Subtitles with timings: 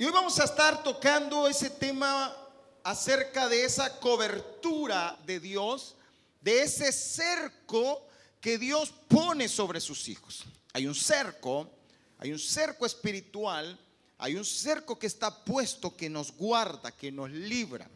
[0.00, 2.34] Y hoy vamos a estar tocando ese tema
[2.82, 5.94] acerca de esa cobertura de Dios,
[6.40, 8.08] de ese cerco
[8.40, 10.44] que Dios pone sobre sus hijos.
[10.72, 11.70] Hay un cerco,
[12.16, 13.78] hay un cerco espiritual,
[14.16, 17.86] hay un cerco que está puesto que nos guarda, que nos libra.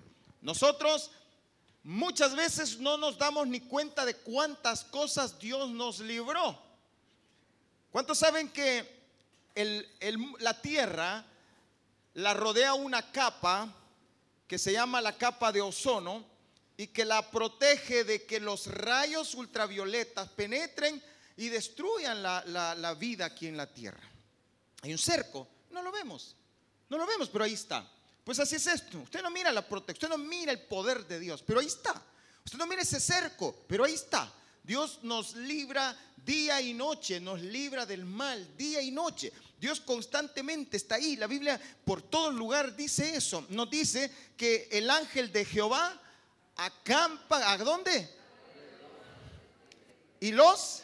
[0.43, 1.11] Nosotros
[1.85, 6.61] muchas veces no nos damos ni cuenta de cuántas cosas Dios nos libró.
[7.91, 8.93] ¿Cuántos saben que
[10.41, 11.25] la tierra
[12.15, 13.73] la rodea una capa
[14.47, 16.25] que se llama la capa de ozono
[16.77, 21.03] y que la protege de que los rayos ultravioletas penetren
[21.37, 24.03] y destruyan la, vida aquí en la tierra.
[24.83, 26.37] Hay un cerco, no lo vemos,
[26.89, 27.89] no lo vemos, pero ahí está.
[28.23, 28.99] Pues así es esto.
[28.99, 32.01] Usted no mira la protección, usted no mira el poder de Dios, pero ahí está.
[32.45, 34.33] Usted no mira ese cerco, pero ahí está.
[34.65, 39.31] Dios nos libra día y noche, nos libra del mal día y noche.
[39.61, 41.17] Dios constantemente está ahí.
[41.17, 43.47] La Biblia por todo lugar dice eso.
[43.51, 46.01] Nos dice que el ángel de Jehová
[46.57, 48.09] acampa, ¿a dónde?
[50.21, 50.83] Y los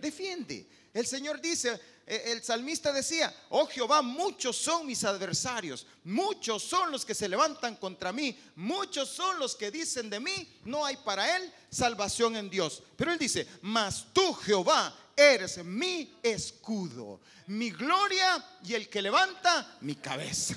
[0.00, 0.66] defiende.
[0.92, 7.04] El Señor dice, el salmista decía, oh Jehová, muchos son mis adversarios, muchos son los
[7.04, 11.36] que se levantan contra mí, muchos son los que dicen de mí, no hay para
[11.36, 12.82] él salvación en Dios.
[12.96, 19.76] Pero él dice, mas tú Jehová eres mi escudo, mi gloria y el que levanta
[19.80, 20.56] mi cabeza.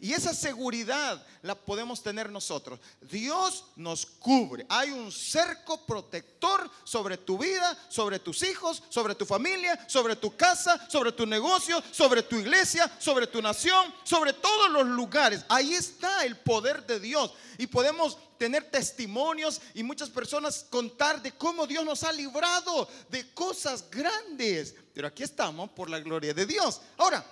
[0.00, 2.78] Y esa seguridad la podemos tener nosotros.
[3.00, 4.64] Dios nos cubre.
[4.68, 10.36] Hay un cerco protector sobre tu vida, sobre tus hijos, sobre tu familia, sobre tu
[10.36, 15.44] casa, sobre tu negocio, sobre tu iglesia, sobre tu nación, sobre todos los lugares.
[15.48, 17.32] Ahí está el poder de Dios.
[17.58, 23.34] Y podemos tener testimonios y muchas personas contar de cómo Dios nos ha librado de
[23.34, 24.76] cosas grandes.
[24.94, 26.80] Pero aquí estamos por la gloria de Dios.
[26.96, 27.24] Ahora,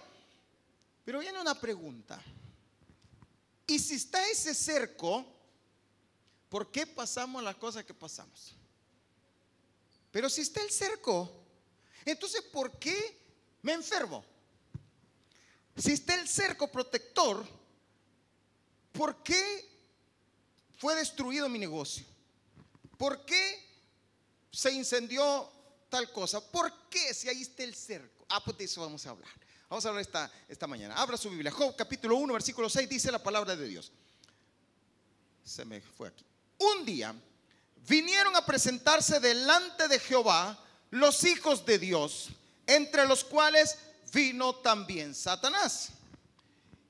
[1.04, 2.20] pero viene una pregunta.
[3.66, 5.24] Y si está ese cerco,
[6.48, 8.54] ¿por qué pasamos las cosas que pasamos?
[10.12, 11.30] Pero si está el cerco,
[12.04, 13.18] entonces ¿por qué
[13.62, 14.24] me enfermo?
[15.76, 17.46] Si está el cerco protector,
[18.92, 19.68] ¿por qué
[20.78, 22.06] fue destruido mi negocio?
[22.96, 23.62] ¿Por qué
[24.50, 25.50] se incendió
[25.90, 26.40] tal cosa?
[26.40, 28.24] ¿Por qué si ahí está el cerco?
[28.28, 29.45] Ah, pues de eso vamos a hablar.
[29.68, 30.94] Vamos a hablar esta, esta mañana.
[30.94, 31.50] Abra su Biblia.
[31.50, 33.90] Job capítulo 1, versículo 6 dice la palabra de Dios.
[35.44, 36.24] Se me fue aquí.
[36.58, 37.14] Un día
[37.88, 40.56] vinieron a presentarse delante de Jehová
[40.90, 42.28] los hijos de Dios,
[42.66, 43.76] entre los cuales
[44.12, 45.88] vino también Satanás.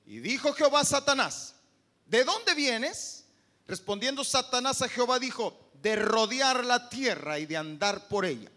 [0.05, 1.55] Y dijo Jehová a Satanás,
[2.05, 3.25] ¿de dónde vienes?
[3.67, 8.51] Respondiendo Satanás a Jehová dijo, de rodear la tierra y de andar por ella.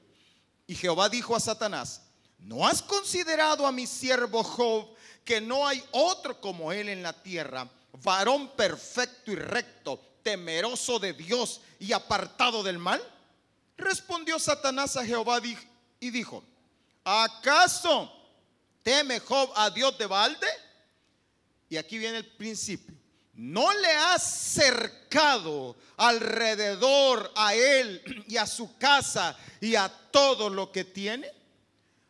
[0.68, 2.02] Y Jehová dijo a Satanás,
[2.40, 7.14] ¿No has considerado a mi siervo Job que no hay otro como él en la
[7.14, 7.70] tierra,
[8.04, 13.02] varón perfecto y recto, temeroso de Dios y apartado del mal?
[13.78, 15.40] Respondió Satanás a Jehová
[16.00, 16.44] y dijo,
[17.04, 18.12] ¿acaso
[18.84, 20.48] teme Job a Dios de balde?
[21.70, 22.96] Y aquí viene el principio.
[23.34, 30.74] ¿No le has cercado alrededor a él y a su casa y a todo lo
[30.74, 31.39] que tiene?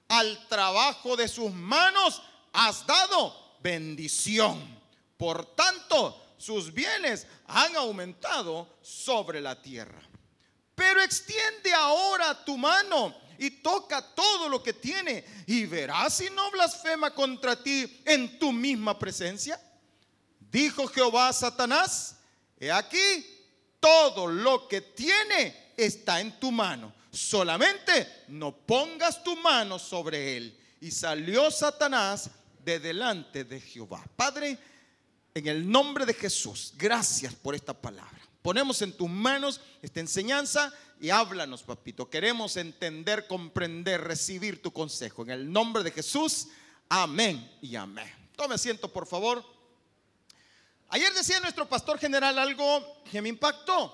[0.09, 2.21] Al trabajo de sus manos
[2.51, 4.77] has dado bendición.
[5.15, 10.01] Por tanto, sus bienes han aumentado sobre la tierra.
[10.75, 16.49] Pero extiende ahora tu mano y toca todo lo que tiene y verás si no
[16.51, 19.61] blasfema contra ti en tu misma presencia.
[20.39, 22.15] Dijo Jehová a Satanás,
[22.59, 23.25] he aquí,
[23.79, 30.59] todo lo que tiene está en tu mano solamente no pongas tu mano sobre él.
[30.81, 32.29] Y salió Satanás
[32.63, 34.03] de delante de Jehová.
[34.15, 34.57] Padre,
[35.33, 38.19] en el nombre de Jesús, gracias por esta palabra.
[38.41, 42.09] Ponemos en tus manos esta enseñanza y háblanos, papito.
[42.09, 45.23] Queremos entender, comprender, recibir tu consejo.
[45.23, 46.47] En el nombre de Jesús,
[46.87, 48.11] amén y amén.
[48.35, 49.43] Tome asiento, por favor.
[50.89, 53.93] Ayer decía nuestro pastor general algo que me impactó.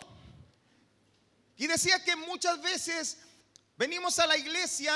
[1.57, 3.17] Y decía que muchas veces
[3.77, 4.93] venimos a la iglesia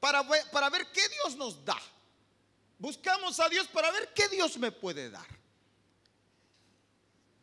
[0.00, 1.80] para, para ver qué Dios nos da.
[2.78, 5.26] Buscamos a Dios para ver qué Dios me puede dar.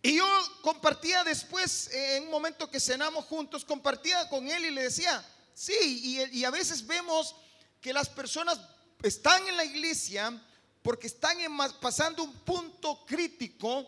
[0.01, 0.27] Y yo
[0.61, 5.25] compartía después, eh, en un momento que cenamos juntos, compartía con él y le decía,
[5.53, 7.35] sí, y, y a veces vemos
[7.79, 8.59] que las personas
[9.01, 10.41] están en la iglesia
[10.81, 11.37] porque están
[11.79, 13.87] pasando un punto crítico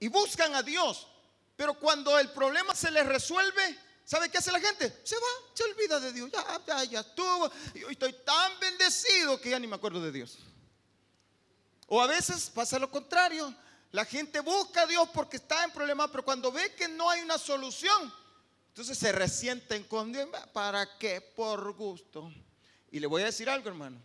[0.00, 1.06] y buscan a Dios.
[1.58, 5.00] Pero cuando el problema se les resuelve, ¿sabe qué hace la gente?
[5.02, 6.30] Se va, se olvida de Dios.
[6.30, 7.50] Ya, ya, ya estuvo.
[7.74, 10.38] Y hoy estoy tan bendecido que ya ni me acuerdo de Dios.
[11.88, 13.52] O a veces pasa lo contrario.
[13.90, 17.22] La gente busca a Dios porque está en problemas, pero cuando ve que no hay
[17.22, 18.14] una solución,
[18.68, 20.28] entonces se resienten con Dios.
[20.52, 21.20] ¿Para qué?
[21.20, 22.32] Por gusto.
[22.92, 24.00] Y le voy a decir algo, hermano.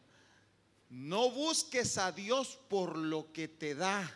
[0.90, 4.12] No busques a Dios por lo que te da.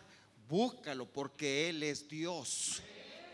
[0.48, 2.82] Búscalo porque Él es Dios.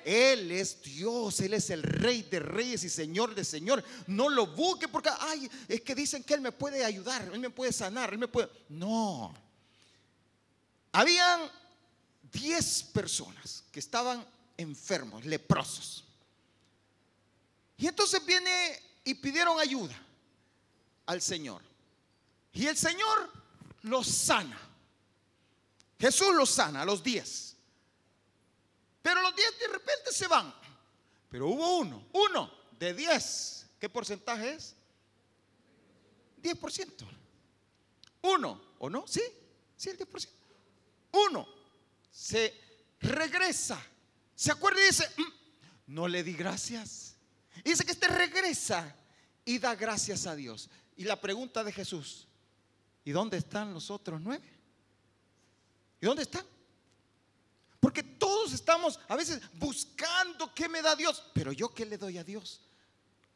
[0.05, 3.83] Él es Dios, Él es el Rey de Reyes y Señor de Señor.
[4.07, 7.51] No lo busque porque, ay, es que dicen que Él me puede ayudar, Él me
[7.51, 8.51] puede sanar, Él me puede.
[8.69, 9.35] No.
[10.93, 11.41] Habían
[12.33, 14.25] 10 personas que estaban
[14.57, 16.05] enfermos, leprosos.
[17.77, 19.95] Y entonces viene y pidieron ayuda
[21.07, 21.63] al Señor.
[22.53, 23.31] Y el Señor
[23.83, 24.61] los sana.
[25.99, 27.54] Jesús los sana a los 10.
[29.05, 30.53] Pero los 10 de repente se van.
[31.29, 33.67] Pero hubo uno, uno de 10.
[33.79, 34.75] ¿Qué porcentaje es?
[36.43, 37.07] 10%.
[38.23, 39.07] Uno, ¿o no?
[39.07, 39.21] Sí,
[39.77, 40.27] sí, el 10%.
[41.29, 41.47] Uno
[42.11, 42.59] se
[42.99, 43.79] regresa.
[44.35, 45.33] Se acuerda y dice, mm,
[45.89, 47.17] no le di gracias.
[47.63, 48.97] Y dice que este regresa
[49.45, 50.71] y da gracias a Dios.
[50.97, 52.27] Y la pregunta de Jesús,
[53.05, 54.51] ¿y dónde están los otros nueve?
[56.01, 56.54] ¿Y dónde están?
[57.85, 62.17] Porque todos estamos a veces buscando qué me da Dios, pero yo qué le doy
[62.17, 62.63] a Dios.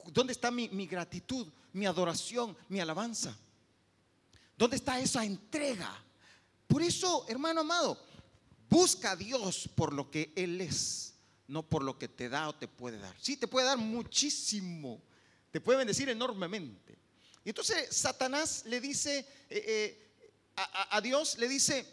[0.06, 3.37] ¿Dónde está mi, gratitud, mi adoración, mi alabanza?
[4.56, 5.95] ¿Dónde está esa entrega?
[6.67, 8.03] Por eso, hermano amado,
[8.71, 11.12] busca a Dios por lo que Él es,
[11.47, 13.15] no por lo que te da o te puede dar.
[13.21, 15.03] Sí, te puede dar muchísimo,
[15.50, 16.97] te puede bendecir enormemente.
[17.45, 19.19] Y entonces Satanás le dice
[19.50, 20.11] eh, eh,
[20.56, 21.87] a, Dios, le dice,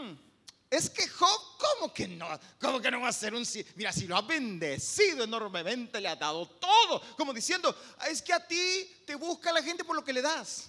[0.00, 0.27] mm,
[0.70, 2.28] es que Job, ¿cómo que no?
[2.60, 3.46] ¿Cómo que no va a ser un...
[3.74, 7.00] Mira, si lo ha bendecido enormemente, le ha dado todo.
[7.16, 7.74] Como diciendo,
[8.08, 10.66] es que a ti te busca la gente por lo que le das.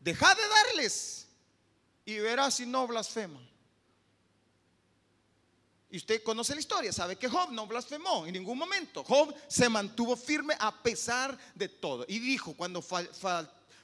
[0.00, 1.28] Deja de darles
[2.04, 3.48] y verás si no blasfeman.
[5.88, 9.04] Y usted conoce la historia, sabe que Job no blasfemó en ningún momento.
[9.04, 12.04] Job se mantuvo firme a pesar de todo.
[12.08, 12.84] Y dijo, cuando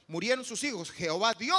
[0.07, 1.55] murieron sus hijos, Jehová dio,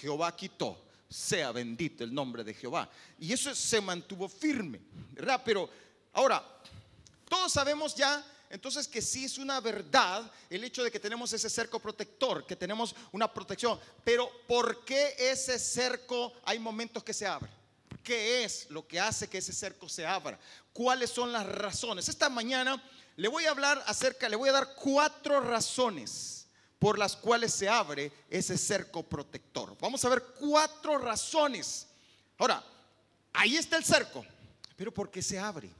[0.00, 2.90] Jehová quitó sea bendito el nombre de Jehová.
[3.18, 4.80] Y eso se mantuvo firme,
[5.12, 5.42] ¿verdad?
[5.44, 5.68] Pero
[6.12, 6.44] ahora,
[7.28, 11.50] todos sabemos ya entonces que sí es una verdad el hecho de que tenemos ese
[11.50, 13.78] cerco protector, que tenemos una protección.
[14.04, 17.50] Pero ¿por qué ese cerco hay momentos que se abre?
[18.02, 20.38] ¿Qué es lo que hace que ese cerco se abra?
[20.72, 22.08] ¿Cuáles son las razones?
[22.08, 22.80] Esta mañana
[23.16, 26.45] le voy a hablar acerca, le voy a dar cuatro razones
[26.78, 29.76] por las cuales se abre ese cerco protector.
[29.80, 31.86] Vamos a ver cuatro razones.
[32.38, 32.62] Ahora,
[33.32, 34.24] ahí está el cerco,
[34.76, 35.70] pero ¿por qué se abre?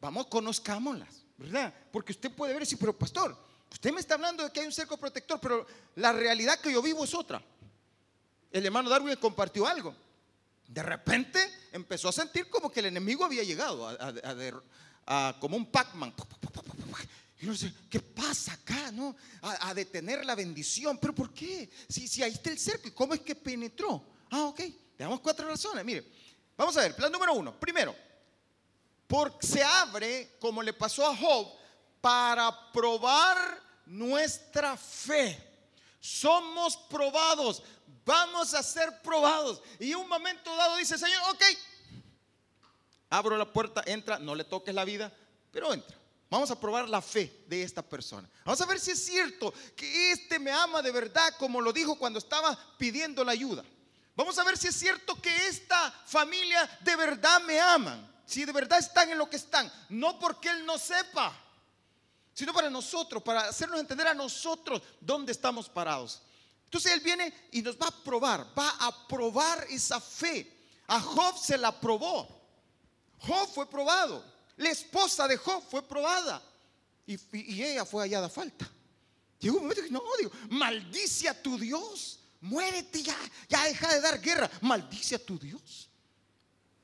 [0.00, 1.72] Vamos, conozcámoslas, ¿verdad?
[1.92, 3.36] Porque usted puede ver decir, pero pastor,
[3.70, 5.66] usted me está hablando de que hay un cerco protector, pero
[5.96, 7.42] la realidad que yo vivo es otra.
[8.50, 9.94] El hermano Darwin compartió algo.
[10.66, 11.40] De repente
[11.72, 13.88] empezó a sentir como que el enemigo había llegado
[15.06, 16.14] a, como un Pac-Man.
[17.40, 18.92] Y uno dice, ¿qué pasa acá?
[18.92, 19.16] No?
[19.40, 20.98] A, detener la bendición.
[20.98, 21.70] ¿Pero por qué?
[21.88, 24.04] Si, si ahí está el cerco, ¿y cómo es que penetró?
[24.30, 24.60] Ah, ok.
[24.96, 25.82] Tenemos cuatro razones.
[25.82, 26.04] Mire,
[26.54, 27.58] vamos a ver, plan número uno.
[27.58, 27.96] Primero,
[29.06, 31.48] porque se abre, como le pasó a Job,
[32.02, 33.38] para probar
[33.86, 35.42] nuestra fe.
[35.98, 37.62] Somos probados,
[38.04, 39.62] vamos a ser probados.
[39.78, 41.42] Y un momento dado dice, Señor, ok,
[43.08, 45.12] abro la puerta, entra, no le toques la vida,
[45.50, 45.99] pero entra.
[46.30, 48.28] Vamos a probar la fe de esta persona.
[48.44, 51.98] Vamos a ver si es cierto que este me ama de verdad como lo dijo
[51.98, 53.64] cuando estaba pidiendo la ayuda.
[54.14, 58.08] Vamos a ver si es cierto que esta familia de verdad me aman.
[58.26, 59.70] Si de verdad están en lo que están.
[59.88, 61.36] No porque Él no sepa,
[62.32, 66.22] sino para nosotros, para hacernos entender a nosotros dónde estamos parados.
[66.66, 70.48] Entonces Él viene y nos va a probar, va a probar esa fe.
[70.86, 72.28] A Job se la probó.
[73.18, 74.24] Job fue probado.
[74.60, 76.42] La esposa de Job fue probada
[77.06, 77.14] y,
[77.62, 78.70] ella fue hallada falta.
[79.38, 83.16] Llegó un momento que no, digo, maldice a tu Dios, muérete ya,
[83.48, 85.88] ya deja de dar guerra, maldice a tu Dios.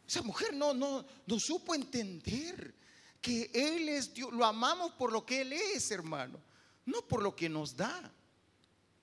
[0.09, 2.75] Esa mujer no, no, no supo entender
[3.21, 4.33] que Él es Dios.
[4.33, 6.41] Lo amamos por lo que Él es, hermano,
[6.87, 8.11] no por lo que nos da.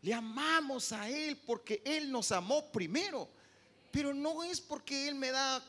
[0.01, 3.30] Le amamos a Él porque Él nos amó primero,
[3.92, 5.63] pero no es porque Él me da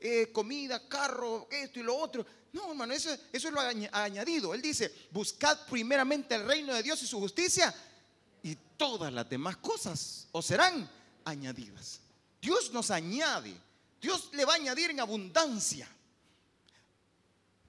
[0.00, 2.24] eh, comida, carro, esto y lo otro.
[2.52, 3.60] No, hermano, eso, eso es lo
[3.92, 4.54] añadido.
[4.54, 7.74] Él dice, buscad primeramente el reino de Dios y su justicia
[8.42, 10.88] y todas las demás cosas os serán
[11.24, 12.00] añadidas.
[12.40, 13.54] Dios nos añade,
[14.00, 15.88] Dios le va a añadir en abundancia.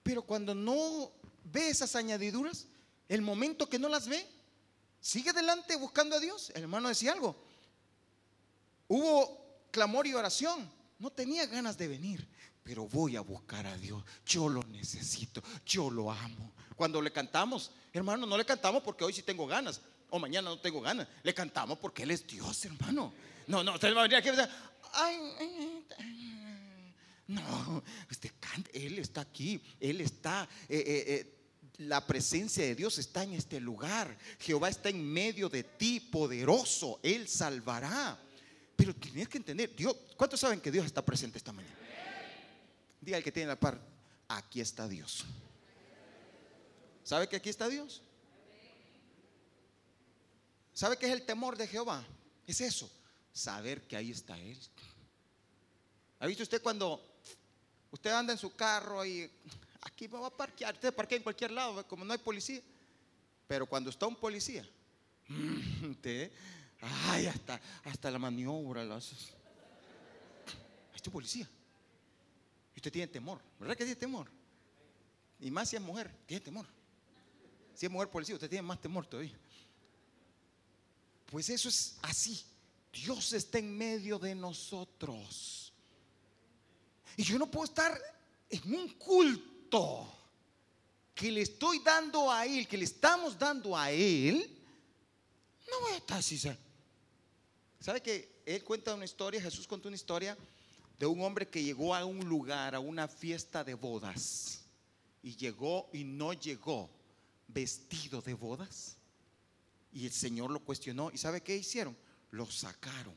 [0.03, 1.11] Pero cuando no
[1.43, 2.65] ve esas añadiduras,
[3.07, 4.25] el momento que no las ve,
[5.01, 6.51] sigue adelante buscando a Dios.
[6.55, 7.35] El hermano decía algo.
[8.87, 10.71] Hubo clamor y oración.
[10.99, 12.27] No tenía ganas de venir,
[12.63, 14.03] pero voy a buscar a Dios.
[14.25, 16.53] Yo lo necesito, yo lo amo.
[16.75, 20.59] Cuando le cantamos, hermano, no le cantamos porque hoy sí tengo ganas o mañana no
[20.59, 21.07] tengo ganas.
[21.23, 23.13] Le cantamos porque Él es Dios, hermano.
[23.47, 24.33] No, no, usted va a venir aquí y
[24.93, 25.85] ay,
[27.27, 31.35] no, usted canta, Él está aquí, Él está, eh, eh, eh,
[31.77, 34.17] la presencia de Dios está en este lugar.
[34.39, 38.19] Jehová está en medio de ti, poderoso, Él salvará.
[38.75, 41.75] Pero tienes que entender, Dios, ¿cuántos saben que Dios está presente esta mañana?
[43.01, 43.79] Diga el que tiene la par,
[44.27, 45.25] aquí está Dios.
[47.03, 48.01] ¿Sabe que aquí está Dios?
[50.73, 52.05] ¿Sabe qué es el temor de Jehová?
[52.45, 52.89] Es eso,
[53.33, 54.57] saber que ahí está Él.
[56.19, 57.01] ¿Ha visto usted cuando
[57.91, 59.29] usted anda en su carro y
[59.81, 62.61] aquí va a parquear, usted parquea en cualquier lado, como no hay policía?
[63.47, 64.69] Pero cuando está un policía,
[65.89, 66.31] usted,
[66.81, 69.15] ay, hasta, hasta la maniobra lo hace.
[70.93, 71.49] Este policía.
[72.79, 74.31] Usted tiene temor, ¿verdad que tiene temor?
[75.41, 76.65] Y más si es mujer, tiene temor.
[77.75, 79.37] Si es mujer policía, usted tiene más temor todavía.
[81.25, 82.41] Pues eso es así.
[82.93, 85.73] Dios está en medio de nosotros.
[87.17, 87.99] Y yo no puedo estar
[88.49, 90.09] en un culto
[91.13, 94.57] que le estoy dando a Él, que le estamos dando a Él.
[95.69, 96.39] No voy a estar así.
[97.81, 100.37] ¿Sabe que Él cuenta una historia, Jesús contó una historia
[100.99, 104.65] de un hombre que llegó a un lugar, a una fiesta de bodas.
[105.23, 106.89] Y llegó y no llegó
[107.47, 108.97] vestido de bodas.
[109.93, 111.09] Y el Señor lo cuestionó.
[111.11, 111.97] ¿Y sabe qué hicieron?
[112.31, 113.15] Lo sacaron.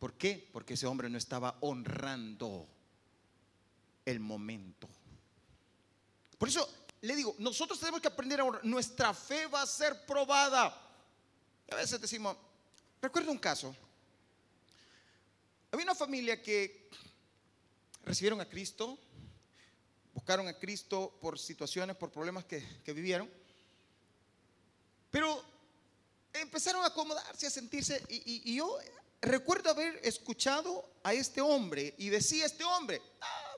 [0.00, 0.48] ¿Por qué?
[0.52, 2.66] Porque ese hombre no estaba honrando
[4.04, 4.88] el momento.
[6.38, 6.68] Por eso
[7.02, 10.66] le digo, nosotros tenemos que aprender ahora, nuestra fe va a ser probada.
[11.70, 12.36] A veces decimos,
[13.00, 13.74] recuerdo un caso.
[15.72, 16.90] Había una familia que
[18.04, 18.98] recibieron a Cristo,
[20.12, 23.30] buscaron a Cristo por situaciones, por problemas que, vivieron.
[25.10, 25.44] Pero
[26.32, 28.02] empezaron a acomodarse, a sentirse.
[28.08, 28.78] Y, yo
[29.20, 33.56] recuerdo haber escuchado a este hombre y decía este hombre, ah,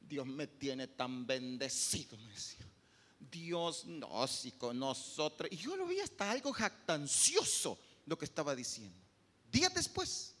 [0.00, 2.16] Dios me tiene tan bendecido.
[3.18, 5.50] Dios no, si con nosotros.
[5.52, 8.96] Y yo lo vi hasta algo jactancioso lo que estaba diciendo.
[9.50, 10.35] Días después,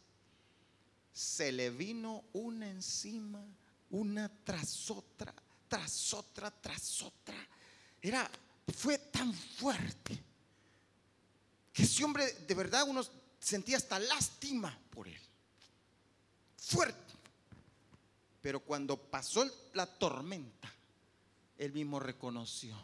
[1.16, 3.42] se le vino una encima,
[3.88, 5.34] una tras otra,
[5.66, 7.34] tras otra, tras otra.
[8.02, 8.30] Era,
[8.76, 10.22] fue tan fuerte
[11.72, 13.02] que ese hombre de verdad uno
[13.38, 15.18] sentía hasta lástima por él.
[16.58, 17.14] Fuerte.
[18.42, 20.70] Pero cuando pasó la tormenta,
[21.56, 22.76] él mismo reconoció,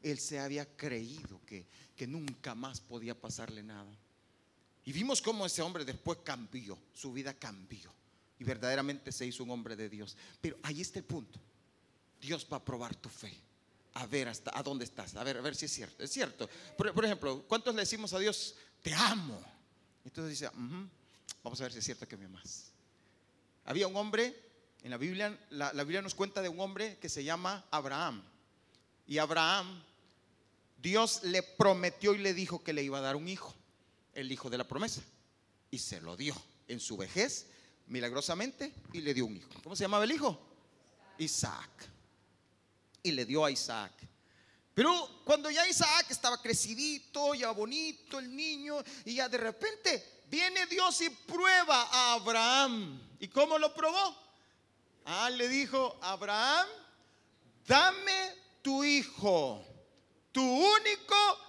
[0.00, 3.94] él se había creído que, que nunca más podía pasarle nada.
[4.84, 7.92] Y vimos cómo ese hombre después cambió, su vida cambió.
[8.38, 10.16] Y verdaderamente se hizo un hombre de Dios.
[10.40, 11.40] Pero ahí está el punto.
[12.20, 13.34] Dios va a probar tu fe
[13.94, 16.02] a ver hasta a dónde estás, a ver, a ver si es cierto.
[16.02, 16.48] Es cierto.
[16.76, 19.40] Por, ejemplo, ¿cuántos le decimos a Dios, te amo?
[20.04, 20.50] Entonces dice,
[21.42, 22.72] vamos a ver si es cierto que me amas.
[23.64, 24.36] Había un hombre,
[24.82, 28.22] en la Biblia, la, la Biblia nos cuenta de un hombre que se llama Abraham.
[29.06, 29.82] Y Abraham,
[30.78, 33.54] Dios le prometió y le dijo que le iba a dar un hijo,
[34.14, 35.02] el hijo de la promesa.
[35.70, 36.34] Y se lo dio
[36.68, 37.46] en su vejez,
[37.86, 39.48] milagrosamente, y le dio un hijo.
[39.62, 40.40] ¿Cómo se llamaba el hijo?
[41.18, 41.94] Isaac
[43.04, 43.92] y le dio a Isaac.
[44.74, 50.66] Pero cuando ya Isaac estaba crecidito, ya bonito el niño, y ya de repente viene
[50.66, 53.00] Dios y prueba a Abraham.
[53.20, 54.16] ¿Y cómo lo probó?
[55.04, 56.66] Ah, le dijo, Abraham,
[57.66, 59.64] dame tu hijo,
[60.32, 61.43] tu único.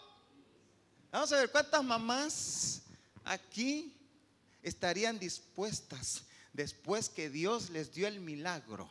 [1.16, 2.82] Vamos a ver cuántas mamás
[3.24, 3.96] aquí
[4.62, 8.90] estarían dispuestas después que Dios les dio el milagro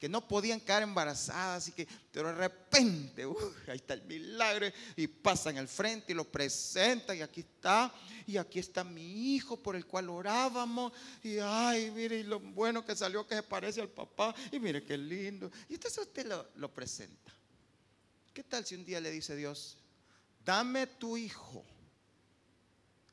[0.00, 3.24] que no podían quedar embarazadas y que de repente,
[3.68, 4.66] ahí está el milagro
[4.96, 7.92] y pasan al frente y lo presentan y aquí está
[8.26, 12.82] y aquí está mi hijo por el cual orábamos y ay, mire y lo bueno
[12.82, 16.48] que salió que se parece al papá y mire qué lindo y entonces usted lo,
[16.54, 17.30] lo presenta.
[18.32, 19.76] ¿Qué tal si un día le dice Dios,
[20.44, 21.64] dame tu hijo,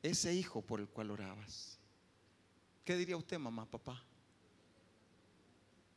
[0.02, 1.78] ese hijo por el cual orabas?
[2.86, 4.04] ¿Qué diría usted, mamá, papá?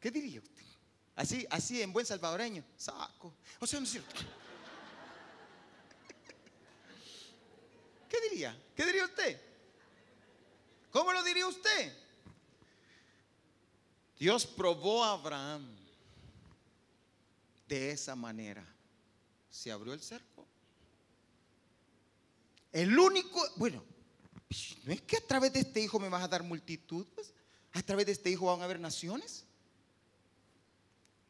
[0.01, 0.63] ¿Qué diría usted?
[1.15, 3.35] Así, así en buen salvadoreño, saco.
[3.61, 4.21] O sea, no es cierto.
[8.09, 8.57] ¿Qué diría?
[8.75, 9.41] ¿Qué diría usted?
[10.91, 11.97] ¿Cómo lo diría usted?
[14.19, 15.67] Dios probó a Abraham
[17.67, 18.65] de esa manera.
[19.51, 20.42] Se abrió el cerco.
[22.73, 23.85] El único, bueno,
[24.85, 27.07] No es que a través de este hijo me vas a dar multitud,
[27.73, 29.45] a través de este hijo van a haber naciones.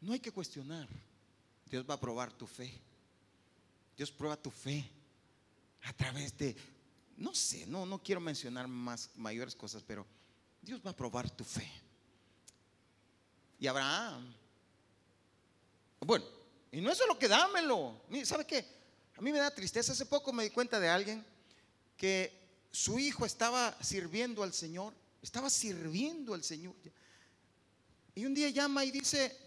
[0.01, 0.89] No hay que cuestionar.
[1.67, 2.81] Dios va a probar tu fe.
[3.97, 4.89] Dios prueba tu fe
[5.83, 6.57] a través de,
[7.17, 10.07] no sé, no, no quiero mencionar más mayores cosas, pero
[10.61, 11.71] Dios va a probar tu fe.
[13.59, 14.35] Y Abraham,
[16.01, 16.25] bueno,
[16.73, 18.01] y no es solo que dámelo.
[18.25, 18.67] ¿Sabe qué?
[19.17, 19.93] A mí me da tristeza.
[19.93, 21.32] Hace poco me di cuenta de alguien
[22.03, 24.93] que su hijo estaba sirviendo al Señor,
[25.23, 26.75] estaba sirviendo al Señor.
[28.13, 29.39] Y un día llama y dice,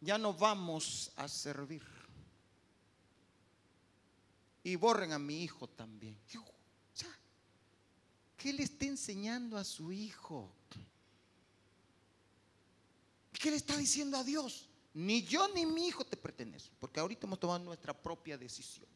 [0.00, 1.82] ya no vamos a servir.
[4.62, 6.16] Y borren a mi hijo también.
[8.36, 10.54] ¿Qué le está enseñando a su hijo?
[13.32, 14.68] ¿Qué le está diciendo a Dios?
[14.92, 18.93] Ni yo ni mi hijo te pertenecen, porque ahorita hemos tomado nuestra propia decisión.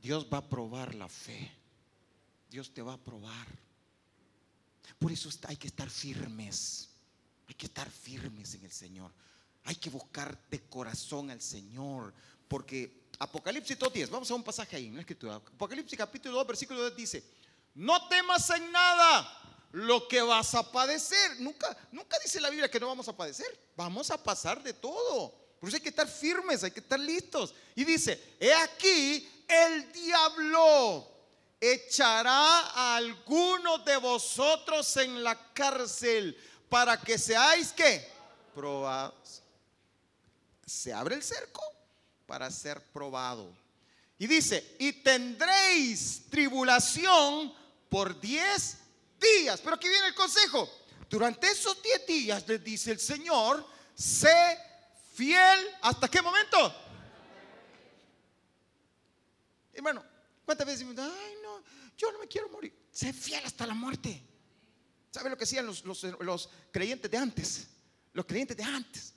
[0.00, 1.50] Dios va a probar la fe.
[2.50, 3.46] Dios te va a probar.
[4.98, 6.88] Por eso hay que estar firmes.
[7.48, 9.12] Hay que estar firmes en el Señor.
[9.64, 12.14] Hay que buscar de corazón al Señor.
[12.46, 14.92] Porque Apocalipsis 2.10, vamos a un pasaje ahí.
[14.96, 17.24] Apocalipsis capítulo 2, versículo 2 dice,
[17.74, 21.40] no temas en nada lo que vas a padecer.
[21.40, 23.58] Nunca, nunca dice la Biblia que no vamos a padecer.
[23.76, 25.34] Vamos a pasar de todo.
[25.60, 27.54] Por eso hay que estar firmes, hay que estar listos.
[27.74, 31.08] Y dice, he aquí, el diablo
[31.60, 36.36] echará a algunos de vosotros en la cárcel
[36.68, 38.06] para que seáis que
[38.54, 39.42] probados.
[40.66, 41.62] Se abre el cerco
[42.26, 43.50] para ser probado.
[44.18, 47.54] Y dice, y tendréis tribulación
[47.88, 48.76] por diez
[49.18, 49.60] días.
[49.62, 50.68] Pero aquí viene el consejo.
[51.08, 54.58] Durante esos diez días, les dice el Señor, sé
[55.14, 55.68] fiel.
[55.80, 56.87] ¿Hasta qué momento?
[59.78, 60.04] Hermano,
[60.44, 61.62] ¿cuántas veces decimos, ay no,
[61.96, 62.76] yo no me quiero morir?
[62.90, 64.20] Sé fiel hasta la muerte.
[65.08, 67.68] ¿Sabe lo que hacían los, los, creyentes de antes?
[68.12, 69.14] Los creyentes de antes.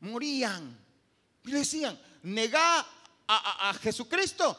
[0.00, 0.76] Morían.
[1.44, 2.80] Y le decían, negá
[3.28, 4.56] a, a Jesucristo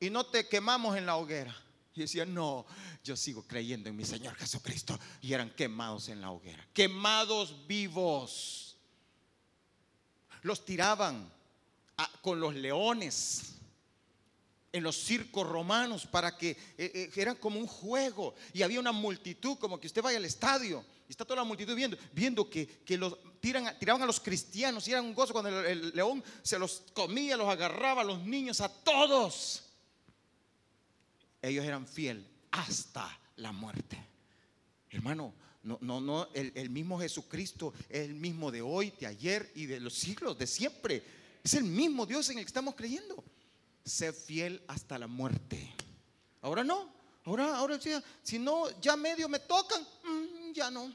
[0.00, 1.54] y no te quemamos en la hoguera.
[1.94, 2.64] Y decían, no,
[3.04, 4.98] yo sigo creyendo en mi Señor Jesucristo.
[5.20, 8.78] Y eran quemados en la hoguera, quemados vivos.
[10.40, 11.30] Los tiraban
[12.22, 13.53] con los leones
[14.74, 18.90] en los circos romanos para que eh, eh, eran como un juego y había una
[18.90, 22.82] multitud, como que usted vaya al estadio y está toda la multitud viendo, viendo que,
[22.98, 26.82] los tiran, tiraban a los cristianos y era un gozo cuando el, león se los
[26.92, 29.62] comía, los agarraba a los niños, a todos.
[31.40, 33.96] Ellos eran fieles hasta la muerte.
[34.90, 39.52] Hermano, no, no, no, el, el mismo Jesucristo es el mismo de hoy, de ayer
[39.54, 41.04] y de los siglos, de siempre.
[41.44, 43.22] Es el mismo Dios en el que estamos creyendo
[43.84, 45.72] sé fiel hasta la muerte.
[46.42, 46.92] Ahora no,
[47.24, 47.78] ahora, ahora
[48.22, 50.92] si no, ya medio me tocan, mm, ya no,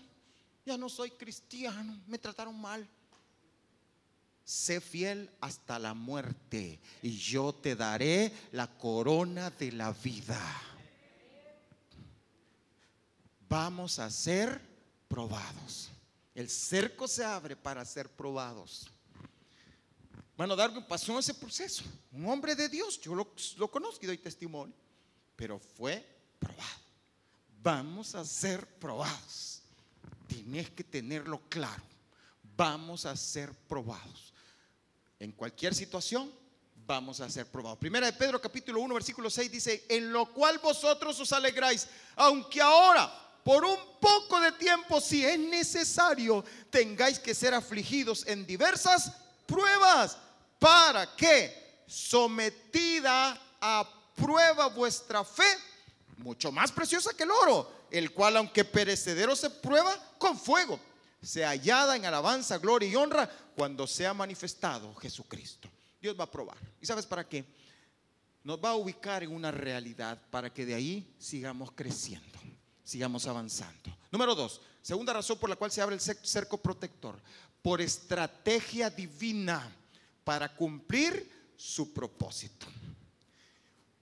[0.66, 2.88] ya no soy cristiano, me trataron mal.
[4.44, 10.42] Sé fiel hasta la muerte y yo te daré la corona de la vida.
[13.48, 14.60] Vamos a ser
[15.08, 15.90] probados.
[16.34, 18.90] El cerco se abre para ser probados.
[20.40, 21.84] Hermano Darwin pasó ese proceso.
[22.14, 24.74] Un hombre de Dios, yo lo, conozco y doy testimonio,
[25.36, 26.02] pero fue
[26.40, 26.80] probado.
[27.62, 29.62] Vamos a ser probados.
[30.30, 31.84] Tienes que tenerlo claro.
[32.56, 34.34] Vamos a ser probados.
[35.20, 36.32] En cualquier situación,
[36.88, 37.78] vamos a ser probados.
[37.78, 42.62] Primera de Pedro capítulo 1 versículo 6 dice, en lo cual vosotros os alegráis, aunque
[42.62, 43.12] ahora
[43.44, 49.12] por un poco de tiempo, si es necesario, tengáis que ser afligidos en diversas
[49.46, 50.18] pruebas
[50.60, 55.48] para que sometida a prueba vuestra fe,
[56.18, 60.80] mucho más preciosa que el oro, el cual aunque perecedero se prueba con fuego,
[61.22, 65.70] se hallada en alabanza, gloria y honra cuando sea manifestado Jesucristo.
[66.02, 66.58] Dios va a probar.
[66.82, 67.46] ¿Y sabes para qué?
[68.44, 72.40] Nos va a ubicar en una realidad para que de ahí sigamos creciendo,
[72.84, 73.98] sigamos avanzando.
[74.12, 77.20] Número dos, segunda razón por la cual se abre el cerco protector,
[77.62, 79.76] por estrategia divina
[80.30, 82.68] para cumplir su propósito.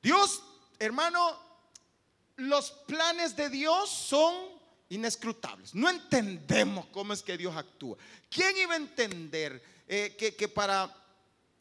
[0.04, 0.44] Dios,
[0.78, 1.40] hermano,
[2.36, 4.36] los planes de Dios son
[4.90, 5.74] inescrutables.
[5.74, 7.96] No entendemos cómo es que Dios actúa.
[8.30, 10.94] ¿Quién iba a entender eh, que, para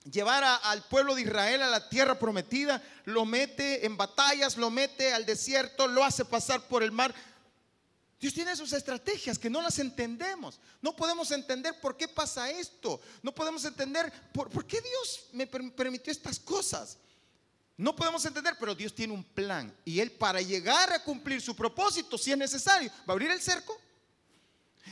[0.02, 5.12] llevar al pueblo de Israel a la tierra prometida, lo mete en batallas, lo mete
[5.12, 7.14] al desierto, lo hace pasar por el mar?
[8.18, 10.58] Dios tiene sus estrategias que no las entendemos.
[10.80, 13.00] No podemos entender por qué pasa esto.
[13.22, 16.96] No podemos entender por, qué Dios me permitió estas cosas.
[17.76, 19.74] No podemos entender, pero Dios tiene un plan.
[19.84, 23.40] Y Él para llegar a cumplir su propósito, si es necesario, va a abrir el
[23.40, 23.78] cerco.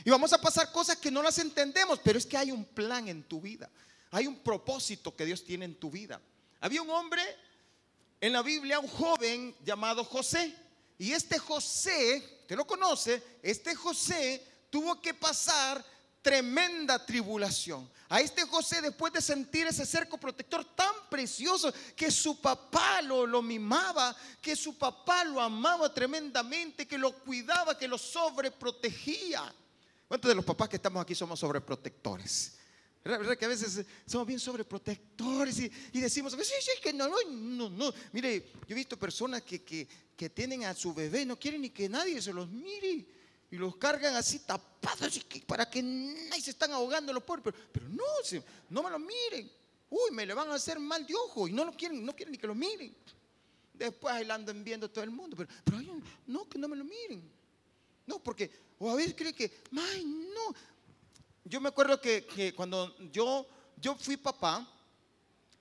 [0.03, 3.07] Y vamos a pasar cosas que no las entendemos, pero es que hay un plan
[3.07, 3.71] en tu vida.
[4.11, 6.21] Hay un propósito que Dios tiene en tu vida.
[6.59, 7.23] Había un hombre
[8.21, 10.55] en la Biblia, un joven llamado José.
[10.97, 15.83] Y este José, usted lo conoce, este José tuvo que pasar
[16.21, 17.89] tremenda tribulación.
[18.09, 23.25] A este José, después de sentir ese cerco protector tan precioso, que su papá lo,
[23.25, 29.53] lo mimaba, que su papá lo amaba tremendamente, que lo cuidaba, que lo sobreprotegía.
[30.07, 32.57] ¿Cuántos de los papás que estamos aquí somos sobreprotectores?
[33.05, 37.93] ¿Verdad que a veces somos bien sobreprotectores y, decimos, sí, sí, que no, no, no.
[38.11, 39.87] Mire, yo he visto personas que, que,
[40.17, 43.05] que tienen a su bebé, no quieren ni que nadie se los mire
[43.51, 47.53] y los cargan así tapados para que nadie se están ahogando los pobres.
[47.71, 48.03] Pero, no,
[48.71, 49.51] no me lo miren.
[49.91, 52.31] Uy, me le van a hacer mal de ojo y no lo quieren, no quieren
[52.31, 52.95] ni que lo miren.
[53.71, 55.77] Después ahí lo andan viendo todo el mundo, pero, pero
[56.25, 57.21] no, que no me lo miren.
[58.07, 60.55] No, porque, o a veces cree que, ay, no.
[61.47, 64.67] Yo me acuerdo que, cuando yo, yo fui papá,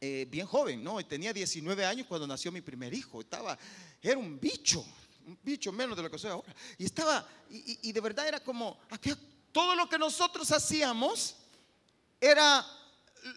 [0.00, 1.04] eh, bien joven, ¿no?
[1.04, 3.20] Tenía 19 años cuando nació mi primer hijo.
[3.20, 3.58] Estaba,
[4.00, 4.82] era un bicho,
[5.26, 6.54] un bicho menos de lo que soy ahora.
[6.78, 8.78] Y estaba, y, de verdad era como,
[9.52, 11.36] todo lo que nosotros hacíamos
[12.18, 12.66] era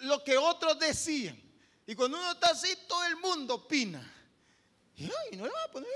[0.03, 1.37] lo que otros decían.
[1.85, 4.09] Y cuando uno está así, todo el mundo opina.
[4.97, 5.89] Y ay, no le va a poner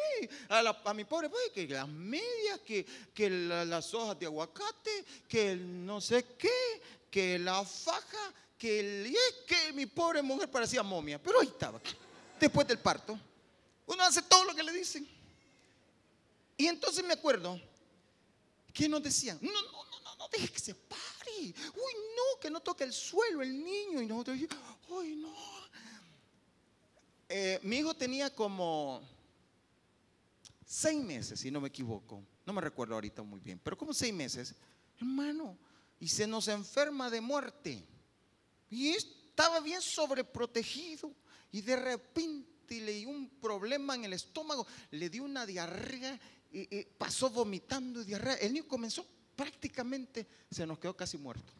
[0.49, 5.85] a, mi pobre padre que las medias, que, que las hojas de aguacate, que el
[5.85, 9.07] no sé qué, que la faja, que el.
[9.07, 11.19] Y es que mi pobre mujer parecía momia.
[11.19, 11.81] Pero ahí estaba,
[12.39, 13.19] después del parto.
[13.87, 15.07] Uno hace todo lo que le dicen.
[16.55, 17.59] Y entonces me acuerdo
[18.71, 21.01] que nos decían, no, no, no, no, no deje que se pare.
[21.39, 23.99] Uy, no, que no toque el suelo el niño.
[23.99, 24.37] Y nosotros,
[24.89, 25.60] uy, no.
[27.33, 29.01] Eh, mi hijo tenía como
[30.65, 32.23] seis meses, si no me equivoco.
[32.45, 34.53] No me recuerdo ahorita muy bien, pero como seis meses,
[34.97, 35.57] hermano,
[35.99, 37.87] y se nos enferma de muerte.
[38.69, 41.13] Y estaba bien sobreprotegido.
[41.51, 46.19] Y de repente le dio un problema en el estómago, le dio una diarrea
[46.51, 48.35] y, pasó vomitando diarrea.
[48.35, 51.53] El niño comenzó prácticamente, se nos quedó casi muerto.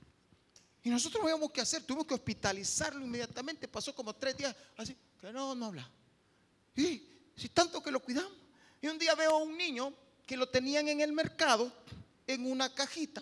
[0.84, 3.68] Y nosotros no habíamos que hacer, tuvimos que hospitalizarlo inmediatamente.
[3.68, 5.88] Pasó como tres días así, que no, no habla.
[6.76, 7.04] Y
[7.36, 8.32] si tanto que lo cuidamos.
[8.82, 9.94] Y un día veo a un niño
[10.26, 11.72] que lo tenían en el mercado
[12.26, 13.22] en una cajita.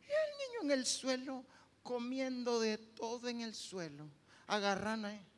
[0.00, 1.44] Y el niño en el suelo,
[1.82, 4.08] comiendo de todo en el suelo,
[4.46, 5.28] agarran ahí.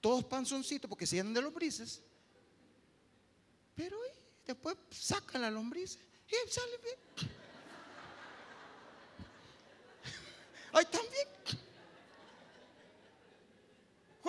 [0.00, 2.02] todos panzoncitos porque se llenan de lombrices.
[3.74, 3.98] Pero
[4.50, 7.30] después sacan la lombriz y sale bien.
[10.72, 11.59] Ahí también.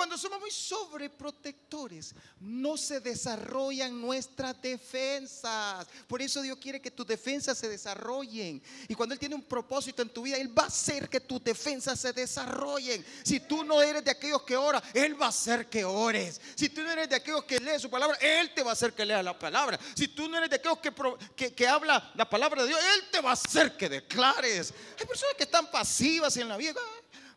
[0.02, 5.86] Cuando somos muy sobreprotectores, no se desarrollan nuestras defensas.
[6.08, 8.64] Por eso Dios quiere que tus defensas se desarrollen.
[8.88, 11.44] Y cuando Él tiene un propósito en tu vida, Él va a hacer que tus
[11.44, 13.06] defensas se desarrollen.
[13.24, 16.42] Si tú no eres de aquellos que ora, Él va a hacer que ores.
[16.56, 18.94] Si tú no eres de aquellos que lee su palabra, Él te va a hacer
[18.94, 19.80] que lea la palabra.
[19.94, 23.22] Si tú no eres de aquellos que, que, habla la palabra de Dios, Él te
[23.22, 24.74] va a hacer que declares.
[25.00, 26.82] Hay personas que están pasivas en la vida